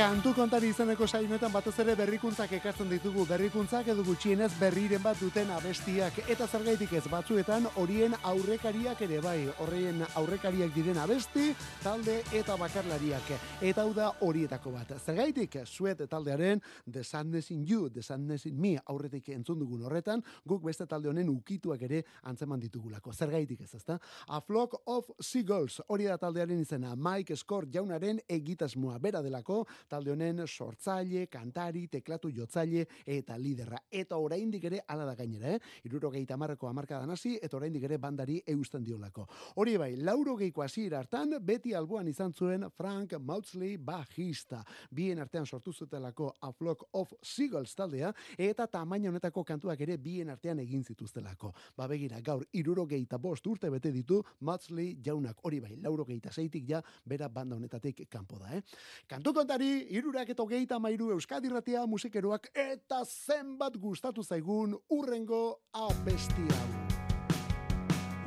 Kantu 0.03 0.33
kontari 0.35 0.67
izeneko 0.73 1.07
saionetan 1.07 1.53
batez 1.55 1.77
ere 1.79 1.93
berrikuntzak 1.95 2.51
ekartzen 2.57 2.89
ditugu. 2.91 3.23
Berrikuntzak 3.29 3.87
edo 3.93 4.03
gutxienez 4.03 4.49
berriren 4.59 4.99
bat 4.99 5.21
duten 5.23 5.51
abestiak. 5.55 6.17
Eta 6.33 6.49
zergaitik 6.51 6.91
ez 6.99 7.05
batzuetan 7.07 7.69
horien 7.79 8.17
aurrekariak 8.27 8.99
ere 9.07 9.21
bai. 9.23 9.37
Horrien 9.63 10.03
aurrekariak 10.19 10.73
diren 10.75 10.99
abesti 10.99 11.53
talde 11.85 12.17
eta 12.35 12.57
bakarlariak. 12.59 13.31
Eta 13.63 13.85
hau 13.85 13.93
da 13.95 14.09
horietako 14.27 14.73
bat. 14.75 14.91
Zergaitik 14.99 15.61
suet 15.71 16.03
taldearen 16.11 16.59
The 16.91 17.05
Sadness 17.07 17.53
in 17.55 17.63
You 17.69 17.87
The 17.95 18.03
Sadness 18.03 18.51
in 18.51 18.59
Me 18.59 18.75
aurretik 18.83 19.31
entzun 19.37 19.63
dugun 19.63 19.87
horretan 19.87 20.27
guk 20.43 20.67
beste 20.67 20.89
talde 20.91 21.13
honen 21.13 21.31
ukituak 21.31 21.87
ere 21.87 22.03
antzeman 22.25 22.59
ditugulako. 22.59 23.15
Zergaitik 23.15 23.63
ez 23.69 23.71
ezta? 23.79 24.01
A 24.27 24.43
Flock 24.43 24.83
of 24.85 25.15
Seagulls 25.21 25.79
hori 25.87 26.11
da 26.11 26.19
taldearen 26.19 26.67
izena. 26.67 26.97
Mike 26.97 27.39
Scott 27.39 27.71
jaunaren 27.71 28.19
egitasmoa. 28.27 28.99
Bera 28.99 29.23
delako 29.23 29.63
talde 29.93 30.13
honen 30.13 30.47
sortzaile, 30.47 31.27
kantari, 31.29 31.85
teklatu 31.93 32.31
jotzaile 32.33 32.87
eta 33.05 33.37
liderra. 33.37 33.83
Eta 33.93 34.17
oraindik 34.17 34.65
ere 34.71 34.81
hala 34.89 35.05
da 35.09 35.15
gainera, 35.19 35.53
eh? 35.53 35.61
Irurogeita 35.89 36.39
marreko 36.41 36.71
amarkadan 36.71 37.13
hasi 37.13 37.35
eta 37.43 37.59
oraindik 37.59 37.85
ere 37.89 37.99
bandari 38.01 38.39
eusten 38.55 38.85
diolako. 38.87 39.27
Hori 39.61 39.77
bai, 39.81 39.91
laurogeiko 40.01 40.65
hasiera 40.65 41.03
hartan 41.03 41.37
beti 41.45 41.75
alboan 41.77 42.09
izan 42.09 42.33
zuen 42.33 42.65
Frank 42.77 43.19
Maudsley 43.21 43.77
bajista. 43.77 44.63
Bien 44.91 45.21
artean 45.21 45.47
sortu 45.47 45.73
zutelako 45.73 46.31
A 46.41 46.53
Flock 46.53 46.87
of 46.93 47.13
Seagulls 47.23 47.75
taldea 47.77 48.13
eta 48.39 48.67
tamaina 48.67 49.11
honetako 49.11 49.45
kantuak 49.45 49.81
ere 49.85 49.99
bien 49.99 50.31
artean 50.33 50.63
egin 50.65 50.85
zituztelako. 50.85 51.53
Ba 51.77 51.89
begira, 51.91 52.21
gaur 52.25 52.47
irurogeita 52.53 53.19
bost 53.19 53.47
urte 53.47 53.71
bete 53.71 53.93
ditu 53.93 54.23
Maudsley 54.41 54.97
jaunak. 55.05 55.45
Hori 55.45 55.61
bai, 55.61 55.77
laurogeita 55.83 56.33
zeitik 56.33 56.69
ja 56.69 56.83
bera 57.05 57.29
banda 57.29 57.57
honetatik 57.57 58.07
kanpo 58.09 58.39
da, 58.41 58.57
eh? 58.57 58.63
Kantu 59.09 59.35
kontari, 59.37 59.72
irurak 59.97 60.33
eta 60.35 60.43
hogeita 60.43 60.79
mairu 60.79 61.11
Euskadi 61.15 61.51
Ratia 61.53 61.87
musikeroak 61.87 62.51
eta 62.55 63.03
zenbat 63.05 63.77
gustatu 63.77 64.23
zaigun 64.23 64.77
urrengo 64.91 65.43
abesti 65.73 66.47
hau. 66.59 66.69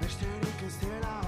Besterik 0.01 0.67
ez 0.67 0.75
dela 0.83 1.24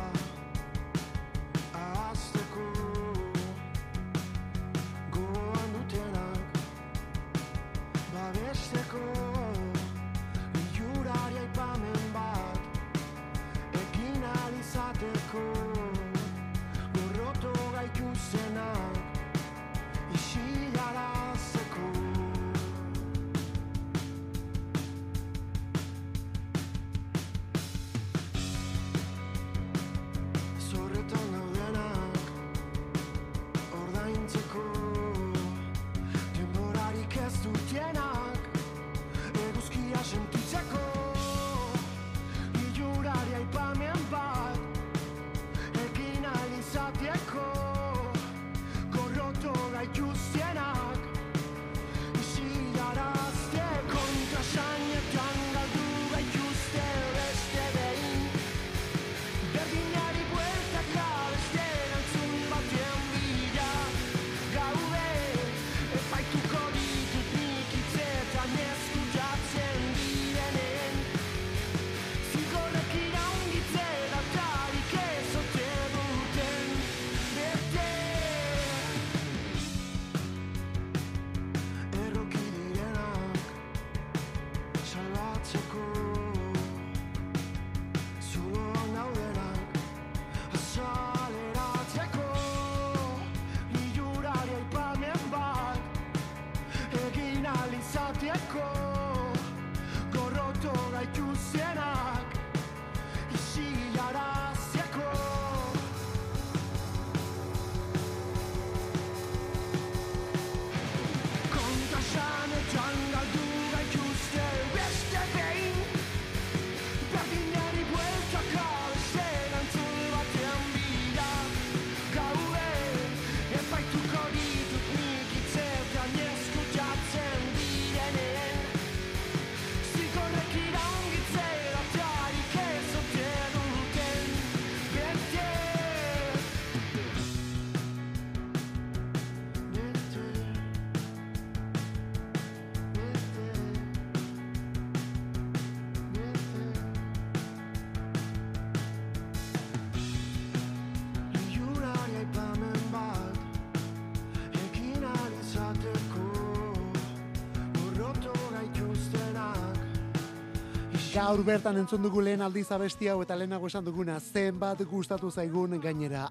Gaur 161.28 161.42
bertan 161.44 161.76
entzun 161.76 162.00
dugu 162.00 162.22
lehen 162.24 162.40
aldiz 162.40 162.70
abesti 162.72 163.10
hau 163.12 163.18
eta 163.20 163.36
lehenago 163.36 163.68
esan 163.68 163.84
duguna 163.84 164.14
zenbat 164.18 164.80
gustatu 164.88 165.28
zaigun 165.28 165.74
gainera. 165.84 166.30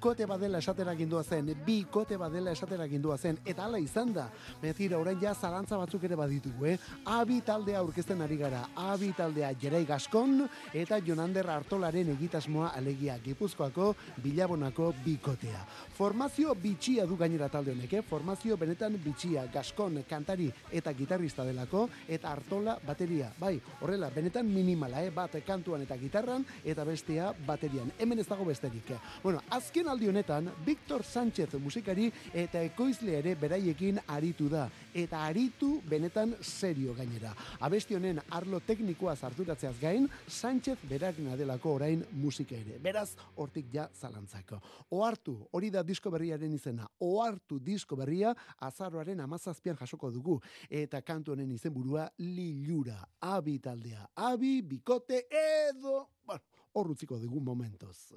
Hau 0.00 0.08
bi 0.08 0.14
kote 0.14 0.24
badela 0.24 0.58
esatera 0.58 0.94
gindua 0.96 1.22
zen, 1.22 1.50
bi 1.66 1.84
kote 1.84 2.16
badela 2.16 2.52
esatera 2.52 2.86
gindua 2.88 3.18
zen, 3.18 3.36
eta 3.44 3.66
hala 3.66 3.78
izan 3.78 4.14
da. 4.14 4.30
Betira, 4.62 4.96
orain 4.96 5.18
ja 5.20 5.34
zalantza 5.34 5.76
batzuk 5.76 6.04
ere 6.04 6.16
baditugu, 6.16 6.64
eh? 6.70 6.78
Abi 7.04 7.42
taldea 7.44 7.78
aurkezten 7.80 8.22
ari 8.22 8.38
gara, 8.40 8.62
abi 8.76 9.12
taldea 9.12 9.50
Jerai 9.60 9.84
Gaskon 9.84 10.46
eta 10.72 10.98
Jonander 11.04 11.50
Artolaren 11.50 12.08
egitasmoa 12.14 12.70
alegia 12.78 13.18
Gipuzkoako 13.18 13.90
Bilabonako 14.24 14.94
bikotea. 15.04 15.66
Formazio 15.98 16.54
bitxia 16.54 17.04
du 17.04 17.18
gainera 17.20 17.50
talde 17.50 17.72
honek, 17.72 17.92
eh? 17.92 18.02
Formazio 18.02 18.56
benetan 18.56 18.96
bitxia, 19.04 19.44
Gaskon 19.52 20.00
kantari 20.08 20.48
eta 20.72 20.94
gitarrista 20.96 21.44
delako, 21.44 21.90
eta 22.08 22.32
Artola 22.32 22.78
bateria. 22.86 23.34
Bai, 23.38 23.60
horrela, 23.82 24.08
benetan 24.08 24.48
minimala, 24.48 25.04
eh? 25.04 25.12
Bat 25.12 25.42
kantuan 25.44 25.84
eta 25.84 26.00
gitarran, 26.00 26.46
eta 26.64 26.88
bestea 26.88 27.34
baterian. 27.46 27.92
Hemen 27.98 28.24
ez 28.24 28.28
dago 28.32 28.48
besterik. 28.48 28.96
Bueno, 29.22 29.44
azken 29.50 29.89
aldi 29.90 30.08
honetan, 30.08 30.46
Victor 30.64 31.02
Sánchez 31.02 31.58
musikari 31.58 32.06
eta 32.34 32.60
ekoizle 32.62 33.16
ere 33.18 33.34
beraiekin 33.34 33.98
aritu 34.14 34.46
da. 34.48 34.68
Eta 34.94 35.24
aritu 35.26 35.80
benetan 35.88 36.36
serio 36.40 36.94
gainera. 36.94 37.32
Abesti 37.66 37.96
honen 37.98 38.20
arlo 38.30 38.60
teknikoa 38.66 39.16
zarturatzeaz 39.16 39.74
gain, 39.80 40.06
Sánchez 40.28 40.78
berak 40.88 41.18
nadelako 41.24 41.74
orain 41.80 42.04
musika 42.12 42.54
ere. 42.54 42.78
Beraz, 42.78 43.16
hortik 43.36 43.72
ja 43.74 43.88
zalantzako. 44.00 44.60
Ohartu, 44.90 45.36
hori 45.52 45.70
da 45.74 45.82
disko 45.82 46.10
berriaren 46.10 46.54
izena. 46.54 46.86
Ohartu 47.00 47.58
disko 47.58 47.98
berria 47.98 48.34
azaroaren 48.60 49.20
amazazpian 49.20 49.78
jasoko 49.80 50.10
dugu. 50.14 50.38
Eta 50.70 51.02
kantu 51.02 51.34
honen 51.34 51.50
izenburua 51.50 52.06
Lilura. 52.18 53.00
Abi 53.20 53.58
taldea. 53.58 54.06
Abi, 54.14 54.60
bikote, 54.62 55.26
edo... 55.30 56.06
Bueno, 56.26 56.46
hor 56.74 56.94
utziko 56.94 57.18
dugu 57.18 57.40
momentoz. 57.40 58.12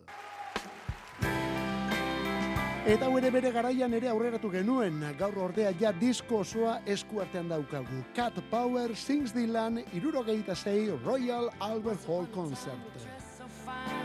Eta 2.83 3.07
hau 3.07 3.13
ere 3.15 3.29
bere 3.31 3.47
garaian 3.55 3.93
ere 3.95 4.09
aurreratu 4.11 4.49
genuen, 4.51 4.97
gaur 5.15 5.37
ordea 5.45 5.69
ja 5.79 5.93
disko 5.95 6.41
osoa 6.43 6.73
eskuartean 6.95 7.47
daukagu. 7.47 8.01
Cat 8.17 8.41
Power 8.51 8.91
sings 8.95 9.31
Dylan, 9.31 9.79
irurogeita 9.95 10.53
zei 10.53 10.91
Royal 11.05 11.47
Albert 11.61 12.03
Hall 12.07 12.27
Concert. 12.35 12.99
so 13.37 13.47
fine 13.63 14.03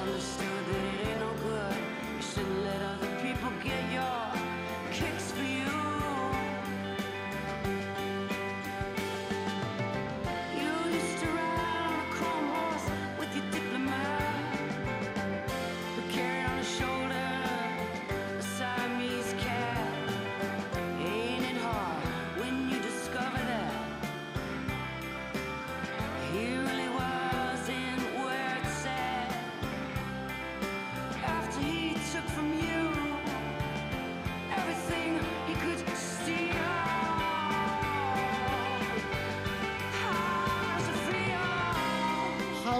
You 0.00 0.06
never 0.06 0.39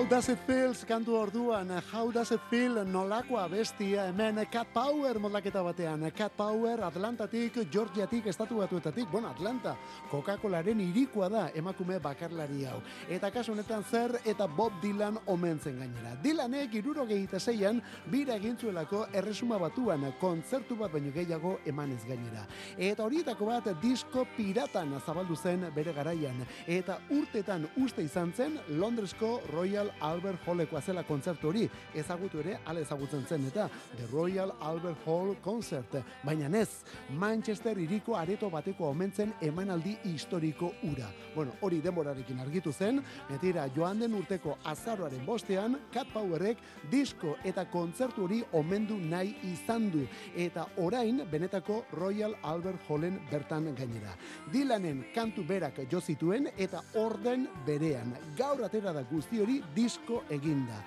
How 0.00 0.06
does 0.06 0.30
it 0.30 0.38
feel 0.46 0.72
kantu 0.88 1.12
orduan, 1.12 1.68
how 1.92 2.10
does 2.10 2.32
it 2.32 2.40
feel 2.48 2.86
nolakoa 2.86 3.50
bestia 3.50 4.06
hemen 4.08 4.46
Cat 4.50 4.72
Power 4.72 5.18
modlaketa 5.18 5.60
batean. 5.62 6.10
Cat 6.16 6.32
Power 6.34 6.80
Atlantatik, 6.80 7.68
Georgiatik, 7.70 8.24
estatu 8.26 8.56
batuetatik, 8.56 9.10
bueno, 9.12 9.28
Atlanta, 9.28 9.76
Coca-Colaren 10.10 10.80
irikoa 10.80 11.28
da 11.28 11.50
emakume 11.54 11.98
bakarlari 12.00 12.64
hau. 12.64 12.80
Eta 13.10 13.30
kasu 13.30 13.52
honetan 13.52 13.84
zer 13.84 14.16
eta 14.24 14.46
Bob 14.48 14.72
Dylan 14.80 15.18
omentzen 15.26 15.76
gainera. 15.76 16.14
Dylanek 16.22 16.74
irurogeita 16.80 17.38
zeian 17.38 17.82
bira 18.06 18.36
egintzuelako 18.40 19.04
erresuma 19.12 19.58
batuan 19.58 20.14
kontzertu 20.18 20.76
bat 20.80 20.92
baino 20.96 21.12
gehiago 21.12 21.58
emanez 21.66 22.00
gainera. 22.08 22.46
Eta 22.78 23.04
horietako 23.04 23.52
bat 23.52 23.68
disko 23.82 24.24
piratan 24.34 24.96
zabaldu 25.04 25.36
zen 25.36 25.68
bere 25.74 25.92
garaian. 25.92 26.40
Eta 26.66 27.02
urtetan 27.10 27.68
uste 27.76 28.02
izan 28.08 28.32
zen 28.32 28.56
Londresko 28.80 29.42
Royal 29.52 29.89
Albert 30.00 30.46
Hallekoa 30.46 30.80
zela 30.80 31.02
kontzertu 31.04 31.48
hori. 31.48 31.66
Ezagutu 31.94 32.40
ere, 32.40 32.58
ala 32.66 32.80
ezagutzen 32.80 33.26
zen 33.26 33.46
eta 33.48 33.68
The 33.96 34.06
Royal 34.12 34.52
Albert 34.60 35.06
Hall 35.06 35.36
Concert. 35.44 35.96
Baina 36.24 36.48
ez, 36.58 36.82
Manchester 37.18 37.78
iriko 37.78 38.16
areto 38.16 38.50
bateko 38.50 38.88
omentzen 38.90 39.34
emanaldi 39.40 39.96
historiko 40.04 40.72
ura. 40.90 41.08
Bueno, 41.34 41.52
hori 41.60 41.80
denborarekin 41.80 42.40
argitu 42.40 42.72
zen, 42.72 43.02
betira 43.28 43.68
joan 43.74 44.00
den 44.00 44.14
urteko 44.14 44.56
azaroaren 44.64 45.24
bostean, 45.26 45.78
Cat 45.92 46.08
Powerrek 46.12 46.58
disko 46.90 47.36
eta 47.44 47.64
kontzertu 47.70 48.24
hori 48.24 48.42
omendu 48.52 48.98
nahi 48.98 49.34
izan 49.52 49.90
du. 49.90 50.06
Eta 50.36 50.66
orain, 50.78 51.22
benetako 51.30 51.84
Royal 51.92 52.36
Albert 52.42 52.86
Hallen 52.88 53.20
bertan 53.30 53.70
gainera. 53.74 54.14
Dylanen 54.52 55.04
kantu 55.14 55.44
berak 55.46 55.82
jo 55.90 56.00
zituen 56.00 56.48
eta 56.58 56.82
orden 56.98 57.46
berean. 57.66 58.14
Gaur 58.38 58.64
atera 58.64 58.92
da 58.92 59.02
guzti 59.10 59.40
hori 59.40 59.60
disko 59.74 60.24
eginda. 60.30 60.82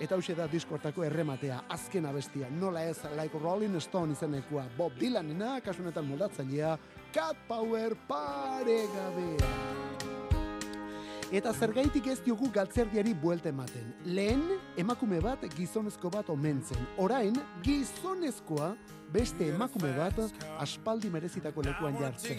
Eta 0.00 0.14
hause 0.14 0.34
da 0.36 0.44
diskortako 0.52 1.04
errematea, 1.06 1.62
azken 1.72 2.04
abestia, 2.04 2.50
nola 2.52 2.82
ez, 2.84 2.98
like 3.16 3.38
Rolling 3.40 3.80
Stone 3.80 4.12
izenekoa, 4.12 4.66
Bob 4.76 4.92
Dylanena, 5.00 5.60
kasunetan 5.64 6.04
moldatzailea, 6.08 6.76
Cat 7.14 7.36
Power 7.48 7.96
paregabea. 8.08 9.54
Eta 11.34 11.50
zergaitik 11.50 12.06
ez 12.06 12.20
diogu 12.22 12.46
galtzerdiari 12.54 13.14
buelte 13.18 13.50
ematen. 13.50 13.88
Lehen, 14.04 14.44
emakume 14.78 15.18
bat 15.24 15.42
gizonezko 15.56 16.10
bat 16.14 16.28
omentzen. 16.30 16.78
Orain, 17.02 17.34
gizonezkoa 17.66 18.76
beste 19.12 19.48
emakume 19.50 19.90
bat 19.96 20.20
aspaldi 20.62 21.10
merezitako 21.10 21.62
lekuan 21.66 21.98
jartzen. 21.98 22.38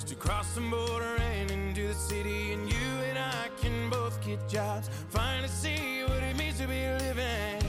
Just 0.00 0.08
to 0.08 0.14
cross 0.14 0.54
the 0.54 0.62
border 0.62 1.16
and 1.20 1.50
into 1.50 1.88
the 1.88 1.92
city. 1.92 2.52
And 2.54 2.66
you 2.72 2.88
and 3.10 3.18
I 3.18 3.50
can 3.60 3.90
both 3.90 4.18
get 4.24 4.48
jobs. 4.48 4.88
Finally 5.10 5.48
see 5.48 6.04
what 6.06 6.22
it 6.22 6.38
means 6.38 6.58
to 6.58 6.66
be 6.66 6.80
living. 7.04 7.60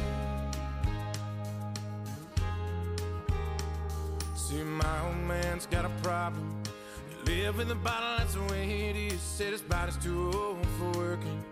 See, 4.33 4.63
my 4.63 5.05
old 5.05 5.17
man's 5.27 5.65
got 5.65 5.83
a 5.83 5.89
problem. 6.01 6.55
He 7.09 7.43
live 7.43 7.59
in 7.59 7.67
the 7.67 7.75
bottle, 7.75 8.19
that's 8.19 8.35
the 8.35 8.43
way 8.43 8.91
it 8.91 8.95
is. 8.95 9.19
Said 9.19 9.51
his 9.51 9.61
body's 9.61 9.97
too 9.97 10.31
old 10.33 10.65
for 10.79 10.99
working. 10.99 11.43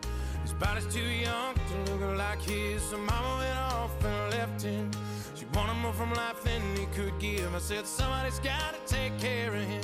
His 0.44 0.54
body's 0.54 0.86
too 0.86 1.02
young 1.02 1.56
to 1.56 1.92
look 1.92 2.18
like 2.18 2.42
his. 2.42 2.82
So 2.84 2.98
mama 2.98 3.44
went 3.44 3.58
off 3.58 4.06
and 4.06 4.34
left 4.34 4.62
him. 4.62 4.90
She 5.36 5.44
wanted 5.54 5.76
more 5.82 5.92
from 5.92 6.14
life 6.14 6.42
than 6.46 6.62
he 6.78 6.86
could 6.96 7.20
give. 7.20 7.54
I 7.54 7.60
said, 7.60 7.86
somebody's 7.86 8.40
gotta 8.40 8.78
take 8.88 9.20
care 9.20 9.54
of 9.54 9.62
him. 9.62 9.84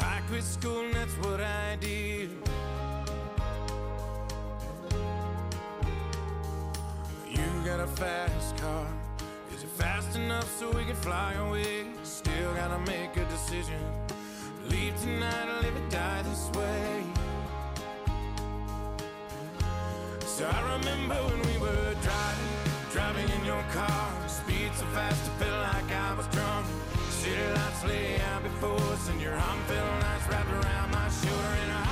I 0.00 0.20
quit 0.28 0.42
school 0.42 0.80
and 0.80 0.94
that's 0.94 1.14
what 1.14 1.40
I 1.40 1.76
did. 1.80 2.30
You 7.28 7.46
got 7.64 7.80
a 7.80 7.86
fast 7.86 8.56
car. 8.58 8.86
Is 9.54 9.62
it 9.62 9.70
fast 9.70 10.16
enough 10.16 10.50
so 10.58 10.70
we 10.70 10.84
can 10.84 10.96
fly 10.96 11.34
away? 11.34 11.86
Still 12.02 12.54
gotta 12.54 12.78
make 12.80 13.16
a 13.16 13.24
decision. 13.26 13.80
Leave 14.68 14.94
tonight 15.00 15.48
or 15.48 15.62
live 15.62 15.76
or 15.76 15.90
die 15.90 16.22
this 16.22 16.50
way. 16.58 17.04
So 20.26 20.46
I 20.46 20.76
remember 20.76 21.14
when 21.14 21.40
we 21.48 21.58
were 21.58 21.94
driving, 22.02 22.52
driving 22.92 23.28
in 23.38 23.44
your 23.44 23.62
car. 23.72 24.28
Speed 24.28 24.70
so 24.74 24.84
fast, 24.86 25.22
I 25.30 25.44
felt 25.44 25.74
like 25.74 25.90
I 25.92 26.14
was 26.14 26.26
drunk. 26.28 26.66
City 27.26 27.42
lights 27.54 27.84
lay 27.84 28.20
out 28.20 28.42
before 28.44 28.80
us, 28.92 29.08
and 29.08 29.20
your 29.20 29.32
arm 29.32 29.58
felt 29.66 30.00
nice 30.00 30.28
wrapped 30.28 30.48
around 30.48 30.90
my 30.92 31.08
shoulder. 31.08 31.52
And 31.62 31.72
I, 31.72 31.84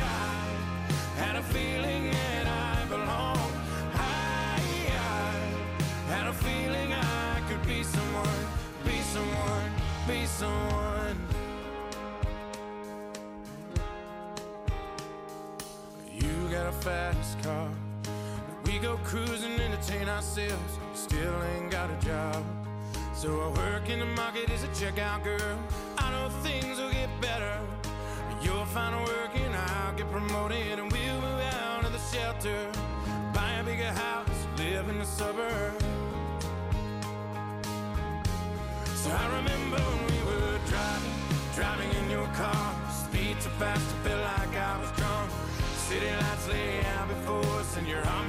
I 0.00 1.22
had 1.22 1.36
a 1.36 1.42
feeling 1.42 2.10
that 2.12 2.46
I 2.46 2.86
belonged. 2.88 3.54
I, 3.92 4.62
I 4.96 6.12
had 6.14 6.26
a 6.28 6.32
feeling 6.32 6.94
I 6.94 7.42
could 7.46 7.62
be 7.66 7.82
someone, 7.82 8.42
be 8.86 8.98
someone, 9.14 9.70
be 10.06 10.24
someone. 10.24 11.18
You 16.10 16.48
got 16.50 16.68
a 16.68 16.72
fast 16.72 17.42
car. 17.42 17.68
We 18.64 18.78
go 18.78 18.96
cruising, 19.04 19.60
entertain 19.60 20.08
ourselves. 20.08 20.72
Still 20.94 21.34
ain't 21.42 21.70
got 21.70 21.90
a 21.90 22.06
job. 22.06 22.67
So 23.18 23.40
I 23.40 23.48
work 23.48 23.90
in 23.90 23.98
the 23.98 24.06
market 24.06 24.48
as 24.48 24.62
a 24.62 24.68
checkout 24.68 25.24
girl. 25.24 25.58
I 25.98 26.08
know 26.12 26.28
things 26.44 26.78
will 26.78 26.92
get 26.92 27.10
better. 27.20 27.58
You'll 28.40 28.64
find 28.66 28.94
work 28.94 29.34
and 29.34 29.56
I'll 29.56 29.92
get 29.94 30.08
promoted 30.12 30.78
and 30.78 30.92
we'll 30.92 31.20
move 31.20 31.40
out 31.58 31.84
of 31.84 31.90
the 31.90 31.98
shelter. 32.16 32.70
Buy 33.34 33.54
a 33.54 33.64
bigger 33.64 33.90
house, 33.90 34.28
live 34.56 34.88
in 34.88 35.00
the 35.00 35.04
suburbs. 35.04 35.84
So 38.94 39.10
I 39.10 39.26
remember 39.38 39.80
when 39.80 40.04
we 40.12 40.18
were 40.30 40.60
driving, 40.68 41.16
driving 41.56 41.90
in 42.00 42.10
your 42.10 42.28
car. 42.38 42.72
Speed 42.88 43.36
so 43.40 43.50
fast, 43.58 43.82
I 43.82 44.08
felt 44.08 44.22
like 44.22 44.56
I 44.56 44.78
was 44.78 44.92
drunk. 44.92 45.32
City 45.74 46.06
lights 46.06 46.48
lay 46.48 46.86
out 46.94 47.08
before 47.08 47.58
us, 47.58 47.76
and 47.78 47.88
your 47.88 48.04
arm 48.06 48.28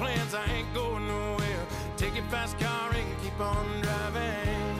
plans, 0.00 0.34
I 0.34 0.46
ain't 0.56 0.72
going 0.72 1.06
nowhere. 1.06 1.64
Take 1.98 2.14
your 2.14 2.24
fast 2.32 2.58
car 2.58 2.90
and 2.90 3.08
keep 3.22 3.38
on 3.38 3.66
driving. 3.82 4.76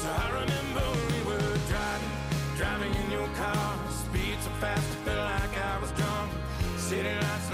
So 0.00 0.08
I 0.24 0.26
remember 0.40 0.86
we 1.12 1.20
were 1.30 1.56
driving, 1.72 2.14
driving 2.60 2.94
in 3.02 3.10
your 3.10 3.28
car. 3.40 3.66
Speed 4.02 4.36
so 4.42 4.50
fast, 4.64 4.86
I 4.96 4.98
felt 5.06 5.24
like 5.32 5.54
I 5.72 5.78
was 5.80 5.90
drunk. 5.92 6.30
City 6.76 7.14
lights 7.22 7.45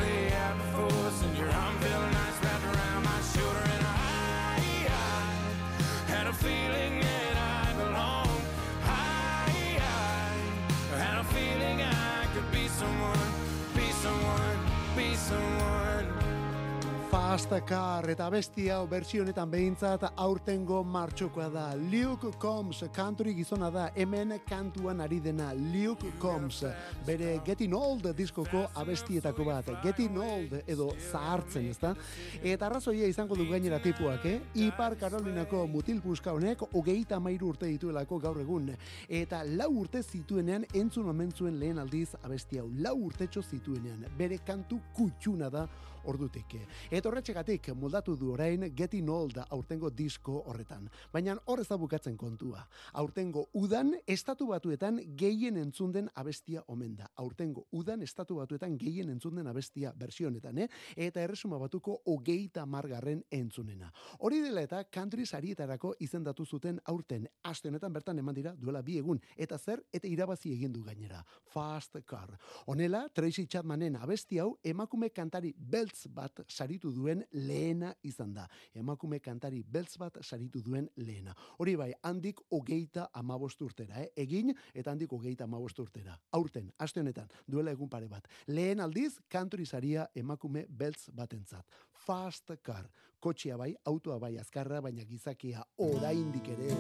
Fast 17.33 17.53
Car 17.65 18.05
eta 18.13 18.27
bestia 18.29 18.75
hau 18.77 18.85
bertsio 18.85 19.23
honetan 19.23 19.49
behintzat 19.49 20.03
aurtengo 20.21 20.83
martxokoa 20.85 21.47
da. 21.49 21.63
Luke 21.81 22.29
Combs, 22.37 22.83
country 22.93 23.33
gizona 23.33 23.71
da, 23.73 23.87
hemen 23.97 24.35
kantuan 24.45 25.01
ari 25.01 25.17
dena. 25.25 25.47
Luke 25.55 26.11
Combs, 26.21 26.59
bere 27.07 27.39
Getting 27.47 27.73
Old 27.73 28.11
diskoko 28.19 28.67
abestietako 28.77 29.47
bat. 29.47 29.71
Getting 29.81 30.19
Old 30.21 30.59
edo 30.67 30.91
zahartzen, 31.11 31.71
ezta? 31.71 31.95
Eta 32.43 32.67
arrazoia 32.67 33.09
izango 33.09 33.39
du 33.41 33.49
gainera 33.49 33.79
tipuak, 33.81 34.27
eh? 34.29 34.35
Ipar 34.67 34.99
Karolinako 35.01 35.63
mutil 35.73 36.03
puska 36.05 36.37
honek 36.37 36.67
hogeita 36.69 37.17
mairu 37.17 37.55
urte 37.55 37.71
dituelako 37.71 38.21
gaur 38.27 38.43
egun. 38.45 38.75
Eta 39.09 39.41
lau 39.55 39.71
urte 39.87 40.03
zituenean 40.03 40.69
entzun 40.75 41.09
omen 41.09 41.33
zuen 41.33 41.57
lehen 41.57 41.81
aldiz 41.81 42.11
abesti 42.21 42.61
hau. 42.61 42.69
Lau 42.77 42.99
urtetxo 43.09 43.41
zituenean. 43.41 44.05
Bere 44.21 44.43
kantu 44.45 44.83
kutxuna 44.93 45.49
da 45.49 45.65
ordutik. 46.05 46.57
Eta 46.91 47.09
horretxegatik 47.09 47.73
moldatu 47.75 48.17
du 48.17 48.33
orain 48.33 48.69
Getting 48.75 49.09
Old 49.11 49.39
aurtengo 49.49 49.91
disko 49.91 50.43
horretan. 50.47 50.89
Baina 51.13 51.37
hor 51.47 51.61
ez 51.61 51.69
da 51.69 51.77
bukatzen 51.79 52.17
kontua. 52.17 52.65
Aurtengo 53.01 53.47
udan 53.59 53.95
estatu 54.07 54.47
batuetan 54.51 55.01
gehien 55.17 55.57
entzunden 55.57 56.09
abestia 56.15 56.63
omen 56.69 56.97
da. 56.97 57.09
Aurtengo 57.17 57.67
udan 57.73 58.03
estatu 58.03 58.37
batuetan 58.41 58.77
gehien 58.79 59.11
entzunden 59.11 59.47
abestia 59.47 59.93
bersio 59.97 60.29
honetan, 60.29 60.59
eh? 60.59 60.69
Eta 60.97 61.23
erresuma 61.23 61.59
batuko 61.59 62.01
hogeita 62.07 62.67
margarren 62.67 63.25
entzunena. 63.31 63.93
Hori 64.19 64.41
dela 64.45 64.63
eta 64.63 64.85
country 64.85 65.27
sarietarako 65.27 65.95
izendatu 66.01 66.47
zuten 66.47 66.81
aurten. 66.87 67.29
Aste 67.43 67.69
honetan 67.69 67.93
bertan 67.93 68.19
eman 68.19 68.35
dira 68.35 68.55
duela 68.59 68.83
bi 68.83 68.99
egun. 68.99 69.21
Eta 69.37 69.59
zer 69.59 69.85
eta 69.93 70.09
irabazi 70.09 70.53
egin 70.53 70.73
du 70.73 70.83
gainera. 70.85 71.23
Fast 71.53 71.97
Car. 72.07 72.39
Honela, 72.67 73.07
Tracy 73.13 73.47
Chapmanen 73.47 73.97
abesti 73.97 74.39
hau 74.39 74.57
emakume 74.65 75.11
kantari 75.11 75.53
beltz 75.57 75.92
beltz 75.93 76.09
bat 76.09 76.41
saritu 76.49 76.91
duen 76.93 77.23
lehena 77.33 77.93
izan 78.03 78.33
da. 78.33 78.47
Emakume 78.75 79.21
kantari 79.21 79.63
beltz 79.63 79.99
bat 79.99 80.17
saritu 80.23 80.63
duen 80.63 80.89
lehena. 80.97 81.35
Hori 81.59 81.77
bai, 81.77 81.93
handik 82.03 82.41
hogeita 82.51 83.09
amabost 83.13 83.61
urtera, 83.63 84.01
eh? 84.01 84.09
egin 84.17 84.55
eta 84.75 84.91
handik 84.91 85.13
hogeita 85.13 85.45
amabost 85.45 85.79
urtera. 85.79 86.17
Aurten, 86.33 86.71
aste 86.79 87.01
honetan, 87.01 87.29
duela 87.47 87.73
egun 87.73 87.89
pare 87.89 88.09
bat. 88.09 88.27
Lehen 88.49 88.81
aldiz, 88.81 89.19
country 89.29 89.67
saria 89.67 90.07
emakume 90.15 90.67
beltz 90.69 91.11
batentzat. 91.13 91.67
Fast 91.93 92.51
car, 92.63 92.89
kotxea 93.21 93.57
bai, 93.57 93.75
autoa 93.85 94.19
bai 94.19 94.39
azkarra, 94.39 94.81
baina 94.81 95.05
gizakia 95.05 95.65
oraindik 95.77 96.49
ere. 96.57 96.73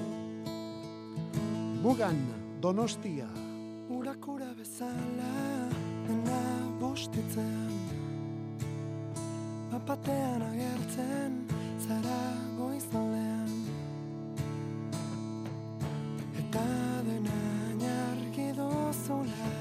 Mugan, 1.83 2.25
Donostia. 2.63 3.29
Urakura 3.91 4.55
bezala 4.57 5.33
dena 6.07 7.92
bostitzean 9.73 9.81
Bapatean 9.81 10.43
agertzen 10.43 11.47
zara 11.87 12.21
goizaldean 12.59 13.53
Eta 16.39 16.65
dena 17.07 17.39
inargi 17.73 18.53
duzula 18.57 19.53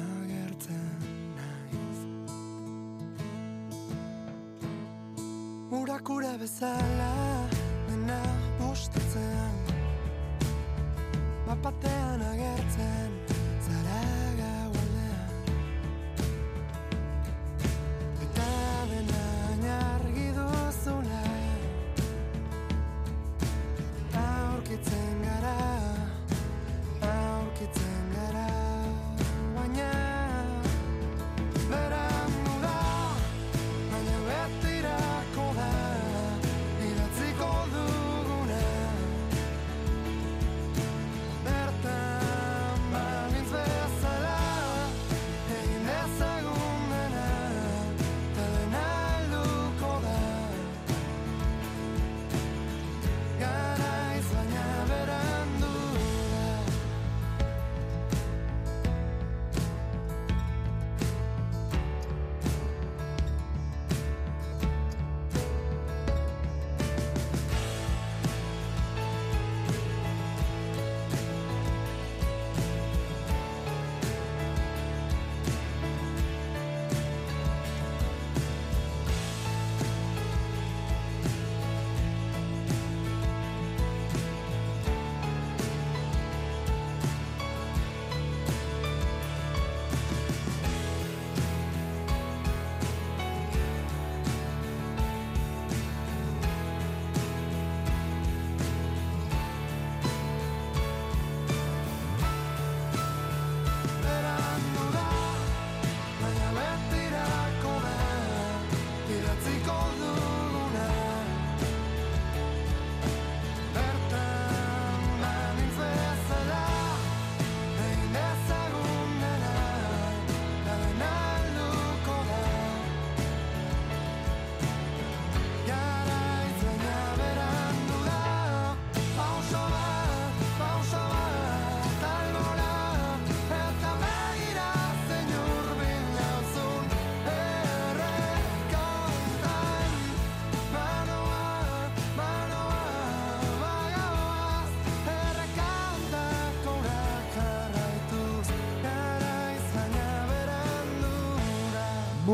agertzen 0.00 1.00
naiz. 1.36 2.00
Urakura 5.70 6.36
bezala 6.38 7.12
dena 7.88 8.22
bostitzean 8.58 9.56
Bapatean 11.46 12.22
agertzen 12.32 13.29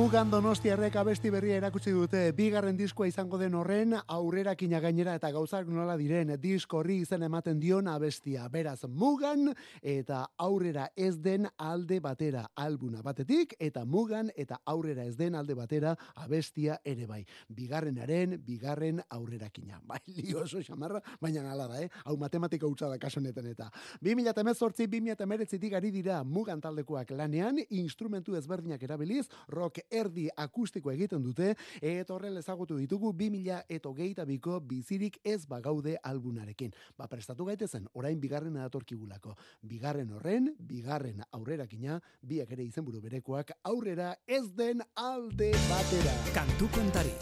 Mugan 0.06 0.30
Donostiarrek 0.30 0.94
abesti 1.00 1.32
berria 1.34 1.56
erakutsi 1.58 1.90
dute 1.90 2.20
bigarren 2.30 2.76
diskoa 2.78 3.08
izango 3.10 3.40
den 3.40 3.56
horren 3.58 3.96
aurrerakina 3.98 4.78
gainera 4.78 5.16
eta 5.18 5.32
gauzak 5.34 5.66
nola 5.66 5.96
diren 5.98 6.28
disko 6.38 6.78
horri 6.78 7.00
izen 7.02 7.24
ematen 7.26 7.58
dion 7.58 7.88
abestia. 7.90 8.44
Beraz, 8.46 8.84
Mugan 8.86 9.48
eta 9.82 10.20
aurrera 10.38 10.84
ez 10.94 11.16
den 11.24 11.48
alde 11.58 11.98
batera 12.04 12.44
albuna 12.54 13.02
batetik 13.02 13.56
eta 13.58 13.82
Mugan 13.84 14.30
eta 14.36 14.60
aurrera 14.64 15.02
ez 15.02 15.16
den 15.18 15.34
alde 15.34 15.56
batera 15.58 15.96
abestia 16.14 16.78
ere 16.84 17.08
bai. 17.10 17.24
Bigarrenaren, 17.48 18.38
bigarren 18.46 19.02
aurrerakina. 19.10 19.82
Bai, 19.82 19.98
li 20.06 20.36
oso 20.38 20.62
xamarra, 20.62 21.02
baina 21.20 21.42
hala 21.50 21.66
da, 21.66 21.82
eh? 21.82 21.90
Hau 22.04 22.14
matematika 22.16 22.70
hutsa 22.70 22.86
da 22.86 23.00
kasu 23.02 23.18
honetan 23.18 23.50
eta. 23.50 23.72
2018 24.06 24.86
2019tik 24.86 25.74
ari 25.74 25.90
dira 25.90 26.22
Mugan 26.22 26.62
taldekoak 26.62 27.10
lanean, 27.10 27.58
instrumentu 27.82 28.38
ezberdinak 28.38 28.86
erabiliz, 28.86 29.26
rock 29.50 29.82
erdi 29.96 30.26
akustiko 30.36 30.92
egiten 30.92 31.22
dute, 31.24 31.54
eta 31.80 32.14
horrela 32.14 32.40
ezagutu 32.44 32.78
ditugu 32.80 33.12
2022ko 33.16 34.60
bizirik 34.60 35.18
ez 35.24 35.44
bagaude 35.46 35.96
albunarekin. 36.02 36.74
Ba, 36.98 37.08
prestatu 37.08 37.46
gaitezen, 37.48 37.88
orain 37.94 38.20
bigarrena 38.20 38.66
datorkigulako. 38.66 39.36
Bigarren 39.62 40.12
horren, 40.12 40.52
bigarren 40.58 41.24
aurrerakina, 41.30 42.00
biak 42.22 42.52
ere 42.52 42.66
izenburu 42.66 43.00
berekoak, 43.00 43.56
aurrera 43.64 44.14
ez 44.26 44.44
den 44.56 44.84
alde 44.94 45.52
batera. 45.70 46.14
Kantu 46.36 46.70
kontari. 46.74 47.14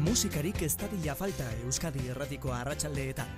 Musikarik 0.00 0.62
ez 0.62 0.76
dadila 0.78 1.16
falta 1.18 1.46
Euskadi 1.64 2.06
erratiko 2.12 2.52
arratsaldeetan. 2.54 3.28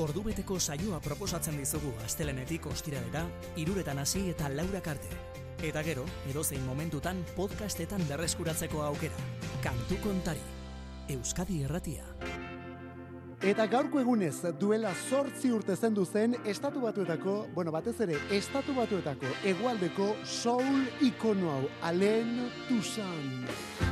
Ordubeteko 0.00 0.56
saioa 0.60 1.02
proposatzen 1.04 1.58
dizugu 1.60 1.92
astelenetik 2.06 2.66
ostiralera, 2.70 3.26
iruretan 3.60 4.00
hasi 4.00 4.28
eta 4.30 4.48
laurak 4.48 4.88
arte. 4.94 5.41
Eta 5.62 5.78
gero, 5.86 6.02
edozein 6.26 6.64
momentutan 6.66 7.20
podcastetan 7.36 8.02
berreskuratzeko 8.08 8.80
aukera. 8.82 9.14
Kantu 9.62 10.00
kontari. 10.02 10.42
Euskadi 11.14 11.60
erratia. 11.62 12.02
Eta 13.46 13.68
gaurko 13.70 14.02
egunez 14.02 14.34
duela 14.58 14.90
zortzi 15.08 15.52
urte 15.54 15.76
zendu 15.76 16.04
zen 16.04 16.34
estatu 16.46 16.82
batuetako, 16.82 17.46
bueno, 17.54 17.70
batez 17.74 17.94
ere, 18.02 18.18
estatu 18.34 18.74
batuetako 18.74 19.30
hegoaldeko 19.46 20.12
soul 20.24 20.84
ikono 21.00 21.50
hau, 21.54 21.64
Alen 21.90 22.38
Toussaint. 22.68 23.91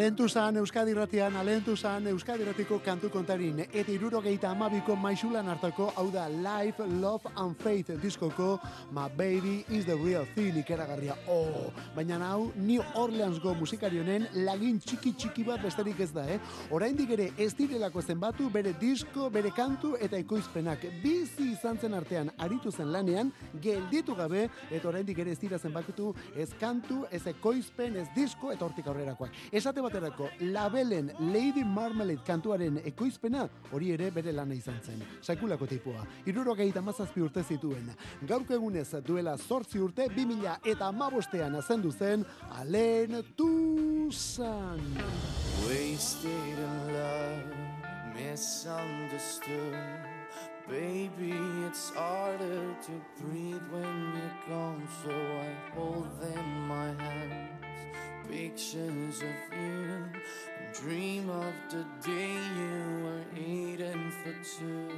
Alentu 0.00 0.30
zan 0.30 0.56
Euskadi 0.56 0.94
Ratian, 0.96 1.34
alentu 1.36 1.74
zan 1.76 2.06
Euskadi 2.08 2.44
Ratiko 2.46 2.78
kantu 2.80 3.10
kontarin, 3.12 3.58
eta 3.66 3.92
irurogeita 3.92 4.48
amabiko 4.48 4.94
maixulan 4.96 5.50
hartako, 5.52 5.90
hau 5.92 6.06
da 6.08 6.22
Life, 6.26 6.80
Love 7.02 7.28
and 7.36 7.54
Faith 7.60 7.90
diskoko 8.00 8.58
My 8.90 9.10
Baby 9.10 9.66
is 9.68 9.84
the 9.84 9.94
Real 9.94 10.24
Thing 10.34 10.56
ikeragarria. 10.56 11.18
Oh, 11.28 11.68
baina 11.94 12.16
hau 12.30 12.50
New 12.56 12.80
Orleansgo 12.96 13.52
musikarionen 13.58 14.24
lagin 14.46 14.78
txiki 14.80 15.12
txiki 15.12 15.44
bat 15.44 15.60
besterik 15.60 16.00
ez 16.00 16.08
da, 16.16 16.24
eh? 16.24 16.38
Oraindik 16.70 17.12
ere 17.18 17.28
ez 17.36 17.52
direlako 17.58 18.00
zenbatu 18.00 18.48
bere 18.48 18.72
disko, 18.80 19.28
bere 19.28 19.52
kantu 19.52 19.98
eta 20.00 20.16
ekoizpenak. 20.16 20.88
Bizi 21.04 21.50
izan 21.58 21.76
zen 21.76 21.98
artean 22.00 22.32
aritu 22.38 22.72
zen 22.72 22.88
lanean, 22.88 23.34
gelditu 23.60 24.16
gabe, 24.16 24.48
eta 24.70 24.88
oraindik 24.88 25.20
ere 25.20 25.36
ez 25.36 25.42
dira 25.44 25.58
zenbatu 25.58 26.14
ez 26.34 26.48
kantu, 26.58 27.04
ez 27.12 27.26
ekoizpen, 27.26 28.00
ez 28.00 28.08
disko, 28.16 28.50
eta 28.56 28.64
hortik 28.64 28.88
aurrerakoak. 28.88 29.36
Esate 29.52 29.89
baterako, 29.90 30.28
labelen 30.40 31.10
Lady 31.18 31.64
Marmalade 31.64 32.20
kantuaren 32.26 32.80
ekoizpena, 32.84 33.48
hori 33.72 33.92
ere 33.94 34.10
bere 34.10 34.32
lana 34.32 34.54
izan 34.54 34.78
zen. 34.84 35.02
Sakulako 35.22 35.66
tipua. 35.66 36.04
Irurogeita 36.26 36.82
mazazpi 36.82 37.20
urte 37.20 37.42
zituen. 37.42 37.90
Gaurko 38.22 38.54
egunez 38.54 38.94
duela 39.06 39.36
zortzi 39.36 39.78
urte, 39.78 40.08
2000 40.16 40.58
eta 40.70 40.92
mabostean 40.92 41.54
azendu 41.56 41.90
zen, 41.92 42.24
Alen 42.60 43.22
Tuzan. 43.36 44.80
Wasted 45.66 46.58
in 46.58 46.94
love, 46.94 47.44
misunderstood. 48.14 49.74
Baby, 50.68 51.34
it's 51.66 51.90
harder 51.90 52.76
to 52.86 52.92
breathe 53.18 53.66
when 53.72 54.12
you're 54.14 54.38
gone, 54.48 54.86
so 55.02 55.10
I 55.10 55.74
hold 55.74 56.06
in 56.22 56.68
my 56.68 56.94
hands. 57.02 57.69
Pictures 58.30 59.22
of 59.22 59.58
you 59.58 60.04
and 60.04 60.74
dream 60.74 61.28
of 61.30 61.52
the 61.68 61.84
day 62.06 62.32
you 62.56 63.02
were 63.04 63.24
eating 63.36 64.12
for 64.22 64.34
two. 64.44 64.88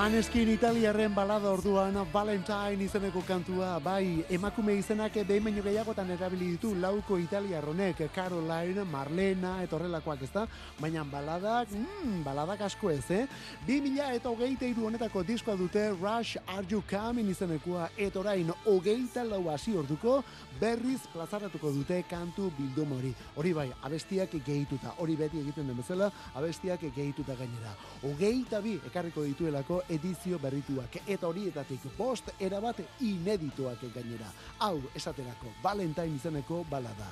Maneskin 0.00 0.48
italiarren 0.48 1.12
balada 1.12 1.50
orduan 1.52 1.92
Valentine 2.12 2.86
izeneko 2.86 3.20
kantua, 3.28 3.74
bai, 3.84 4.24
emakume 4.32 4.72
izenak 4.78 5.12
behin 5.28 5.44
baino 5.44 5.60
gehiagotan 5.60 6.08
erabili 6.14 6.46
ditu 6.54 6.70
lauko 6.74 7.18
italiar 7.20 7.66
honek, 7.68 8.00
Caroline, 8.14 8.86
Marlena, 8.88 9.58
eta 9.60 9.76
horrelakoak 9.76 10.22
ez 10.24 10.30
da, 10.32 10.46
baina 10.80 11.04
baladak, 11.04 11.68
mm, 11.76 12.22
baladak 12.24 12.62
asko 12.62 12.88
ez, 12.90 13.10
eh? 13.10 13.26
2000 13.66 14.14
eta 14.16 14.30
hogeita 14.30 14.64
iru 14.64 14.86
honetako 14.86 15.22
diskoa 15.22 15.56
dute 15.56 15.90
Rush 15.90 16.38
Are 16.46 16.64
You 16.70 16.80
Coming 16.88 17.28
izenekoa, 17.28 17.90
eta 17.98 18.20
orain 18.20 18.48
hogeita 18.64 19.22
lau 19.22 19.50
hasi 19.50 19.76
orduko 19.76 20.22
berriz 20.58 21.02
plazaratuko 21.12 21.74
dute 21.76 22.02
kantu 22.08 22.48
bilduma 22.56 22.96
hori. 22.96 23.12
Hori 23.36 23.52
bai, 23.52 23.68
abestiak 23.82 24.32
gehituta, 24.46 24.94
hori 24.96 25.16
beti 25.20 25.44
egiten 25.44 25.68
den 25.68 25.76
bezala, 25.76 26.10
abestiak 26.34 26.88
gehituta 26.88 27.36
gainera. 27.36 27.76
Hogeita 28.00 28.64
bi 28.64 28.78
ekarriko 28.88 29.28
dituelako 29.28 29.82
edizio 29.90 30.38
berrituak, 30.38 31.00
eta 31.06 31.28
horietatik 31.28 31.84
bost 31.98 32.30
erabat 32.40 32.80
inedituak 33.00 33.82
gainera. 33.94 34.30
Hau, 34.60 34.78
esaterako, 34.94 35.52
Valentine 35.62 36.16
izeneko 36.16 36.64
balada. 36.70 37.08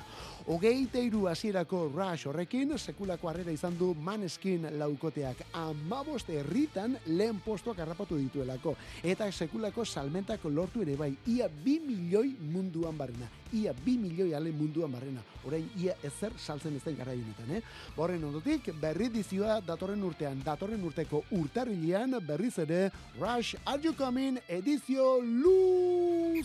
Hogeita 0.49 1.01
iru 1.03 1.27
hasierako 1.29 1.83
Rush 1.93 2.29
horrekin, 2.29 2.71
sekulako 2.77 3.29
harrera 3.29 3.51
izan 3.51 3.75
du 3.77 3.91
Maneskin 3.93 4.65
laukoteak 4.79 5.43
amabost 5.53 6.29
herritan 6.33 6.97
lehen 7.05 7.41
postuak 7.45 7.79
harrapatu 7.83 8.17
dituelako. 8.17 8.75
Eta 9.03 9.29
sekulako 9.31 9.85
salmentak 9.85 10.45
lortu 10.45 10.81
ere 10.81 10.95
bai, 10.95 11.11
ia 11.27 11.49
bi 11.49 11.79
milioi 11.83 12.35
munduan 12.39 12.97
barrena. 12.97 13.27
Ia 13.53 13.73
bi 13.73 13.97
milioi 13.97 14.33
ale 14.37 14.51
munduan 14.51 14.91
barrena. 14.91 15.21
Orain, 15.47 15.69
ia 15.77 15.95
ezer 16.03 16.31
saltzen 16.37 16.75
ez 16.75 16.83
den 16.83 16.97
garraionetan, 16.97 17.51
eh? 17.57 17.61
Horren 17.97 18.23
ondotik, 18.27 18.69
berri 18.81 19.09
dizioa 19.09 19.61
datorren 19.65 20.03
urtean, 20.03 20.43
datorren 20.45 20.83
urteko 20.85 21.23
urtarrilean 21.37 22.19
berriz 22.25 22.57
ere 22.61 22.91
Rush 23.19 23.55
Are 23.65 23.81
You 23.83 23.93
Coming 23.97 24.39
edizio 24.47 25.21
luzatuan. 25.23 26.39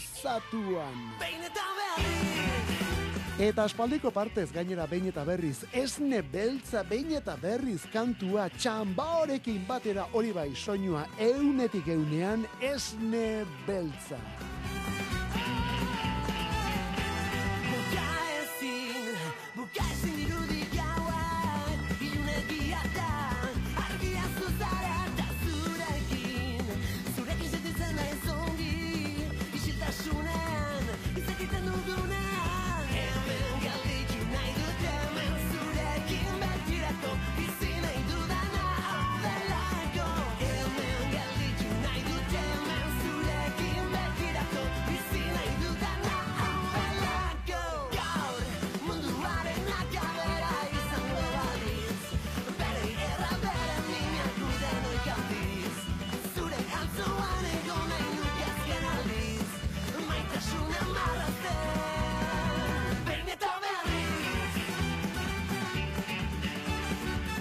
Eta 3.34 3.64
aspaldiko 3.66 4.12
partez 4.14 4.52
gainera 4.54 4.86
behin 4.86 5.08
eta 5.10 5.24
berriz, 5.26 5.64
esne 5.74 6.20
beltza 6.22 6.84
behin 6.86 7.16
eta 7.18 7.34
berriz 7.42 7.82
kantua 7.92 8.46
txamba 8.48 9.26
batera 9.66 10.06
hori 10.12 10.32
bai 10.32 10.54
soinua 10.54 11.06
eunetik 11.18 11.88
eunean 11.88 12.46
esne 12.60 13.44
beltza. 13.66 14.18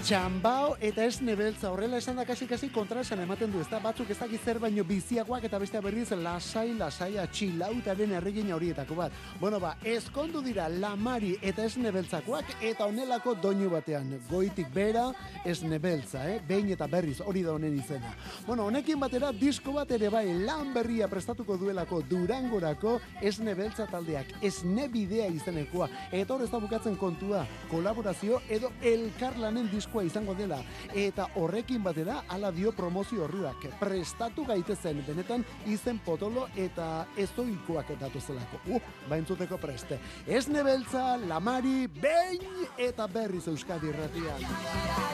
Txambao 0.04 0.74
eta 0.84 1.00
ez 1.08 1.22
nebeltza 1.24 1.70
horrela 1.72 1.96
esan 1.96 2.18
da 2.18 2.26
kasi 2.28 2.44
kasi 2.44 2.68
kontra 2.68 3.00
esan 3.00 3.22
ematen 3.24 3.48
du, 3.48 3.62
ezta 3.64 3.78
batzuk 3.80 4.10
ez 4.12 4.18
dakit 4.20 4.42
zer 4.44 4.58
baino 4.60 4.82
biziagoak 4.84 5.46
eta 5.48 5.56
bestea 5.62 5.80
berriz 5.80 6.10
lasai, 6.20 6.74
lasai, 6.76 7.14
atxilautaren 7.22 8.12
erregina 8.18 8.52
horietako 8.52 8.98
bat. 8.98 9.14
Bueno, 9.40 9.56
ba, 9.62 9.70
ezkondu 9.80 10.42
dira 10.44 10.66
lamari 10.68 11.38
eta 11.40 11.64
ez 11.64 11.78
nebeltzakoak 11.80 12.52
eta 12.60 12.84
onelako 12.84 13.32
doinu 13.40 13.70
batean. 13.72 14.10
Goitik 14.28 14.68
bera, 14.74 15.06
ez 15.40 15.62
nebeltza, 15.64 16.26
eh? 16.28 16.36
Behin 16.48 16.68
eta 16.76 16.86
berriz, 16.86 17.22
hori 17.24 17.40
da 17.46 17.54
honen 17.54 17.72
izena. 17.78 18.12
Bueno, 18.44 18.68
honekin 18.68 19.00
batera 19.00 19.32
disko 19.32 19.72
bat 19.78 19.96
ere 19.96 20.12
bai 20.12 20.26
lan 20.44 20.74
berria 20.76 21.08
prestatuko 21.08 21.56
duelako 21.56 22.02
durangorako 22.10 22.98
ez 23.22 23.38
nebeltza 23.40 23.88
taldeak, 23.88 24.36
ez 24.44 24.58
nebidea 24.68 25.32
izenekoa. 25.32 25.88
Eta 26.12 26.36
hor 26.36 26.44
ez 26.44 26.52
da 26.52 26.60
bukatzen 26.60 27.00
kontua, 27.00 27.46
kolaborazio 27.72 28.44
edo 28.52 28.68
elkarlanen 28.84 29.72
diskoa 29.94 30.04
izango 30.04 30.34
dela. 30.34 30.58
Eta 30.94 31.26
horrekin 31.36 31.82
batera, 31.82 32.22
ala 32.28 32.50
dio 32.50 32.72
promozio 32.72 33.24
horruak. 33.24 33.66
Prestatu 33.80 34.44
gaitezen, 34.44 35.04
benetan 35.06 35.44
izen 35.66 35.98
potolo 36.04 36.48
eta 36.56 37.06
ezoikoak 37.16 37.94
datu 38.00 38.20
zelako. 38.20 38.60
Uh, 38.68 38.80
ba 39.08 39.16
entzuteko 39.16 39.58
preste. 39.58 39.98
Ez 40.26 40.48
nebeltza, 40.48 41.16
lamari, 41.28 41.86
behin 41.86 42.66
eta 42.78 43.06
berriz 43.06 43.46
Euskadi 43.48 43.88
irratian. 43.88 45.13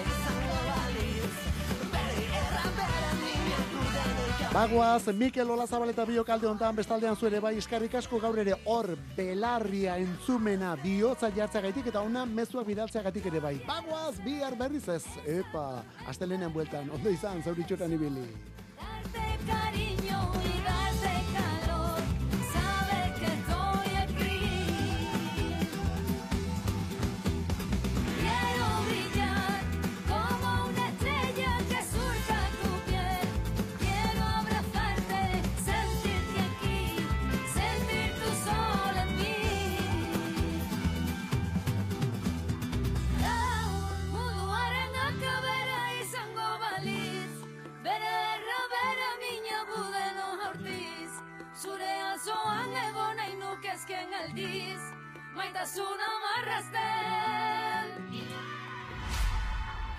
Bagoaz, 4.50 5.06
Mikel 5.14 5.48
Olazabal 5.48 5.92
eta 5.92 6.02
biokalde 6.02 6.48
hontan 6.50 6.74
bestaldean 6.74 7.14
zuere 7.14 7.38
bai 7.38 7.52
eskarrik 7.60 7.92
asko 7.94 8.18
gaur 8.18 8.34
ere 8.42 8.56
hor 8.66 8.88
belarria 9.14 9.94
entzumena 10.02 10.72
bihotza 10.82 11.30
jartzagaitik 11.36 11.86
eta 11.92 12.02
ona 12.02 12.24
mezuak 12.26 12.66
bidaltzeagatik 12.66 13.28
ere 13.30 13.40
bai. 13.44 13.54
Bagoaz, 13.68 14.18
bihar 14.24 14.58
berriz 14.58 14.88
ez. 14.88 15.04
Epa, 15.38 15.84
astelenean 16.10 16.50
bueltan, 16.52 16.90
ondo 16.90 17.14
izan, 17.14 17.44
zauritxotan 17.46 17.94
ibili. 17.94 18.26
Darte 18.82 19.28
cariño 19.46 20.20
y 20.42 20.58
darte 20.66 21.19
Alzoan 52.30 52.74
egon 52.86 53.16
nahi 53.18 53.32
nukezken 53.38 54.12
aldiz 54.18 54.82
Maitasuna 55.34 56.10
marrazten 56.24 57.88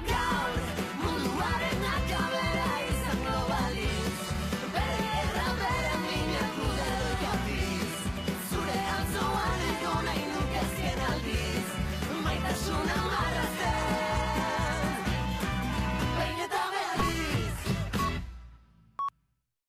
Gaur 0.07 0.61
munduaren 1.01 1.83
akabera 1.95 2.69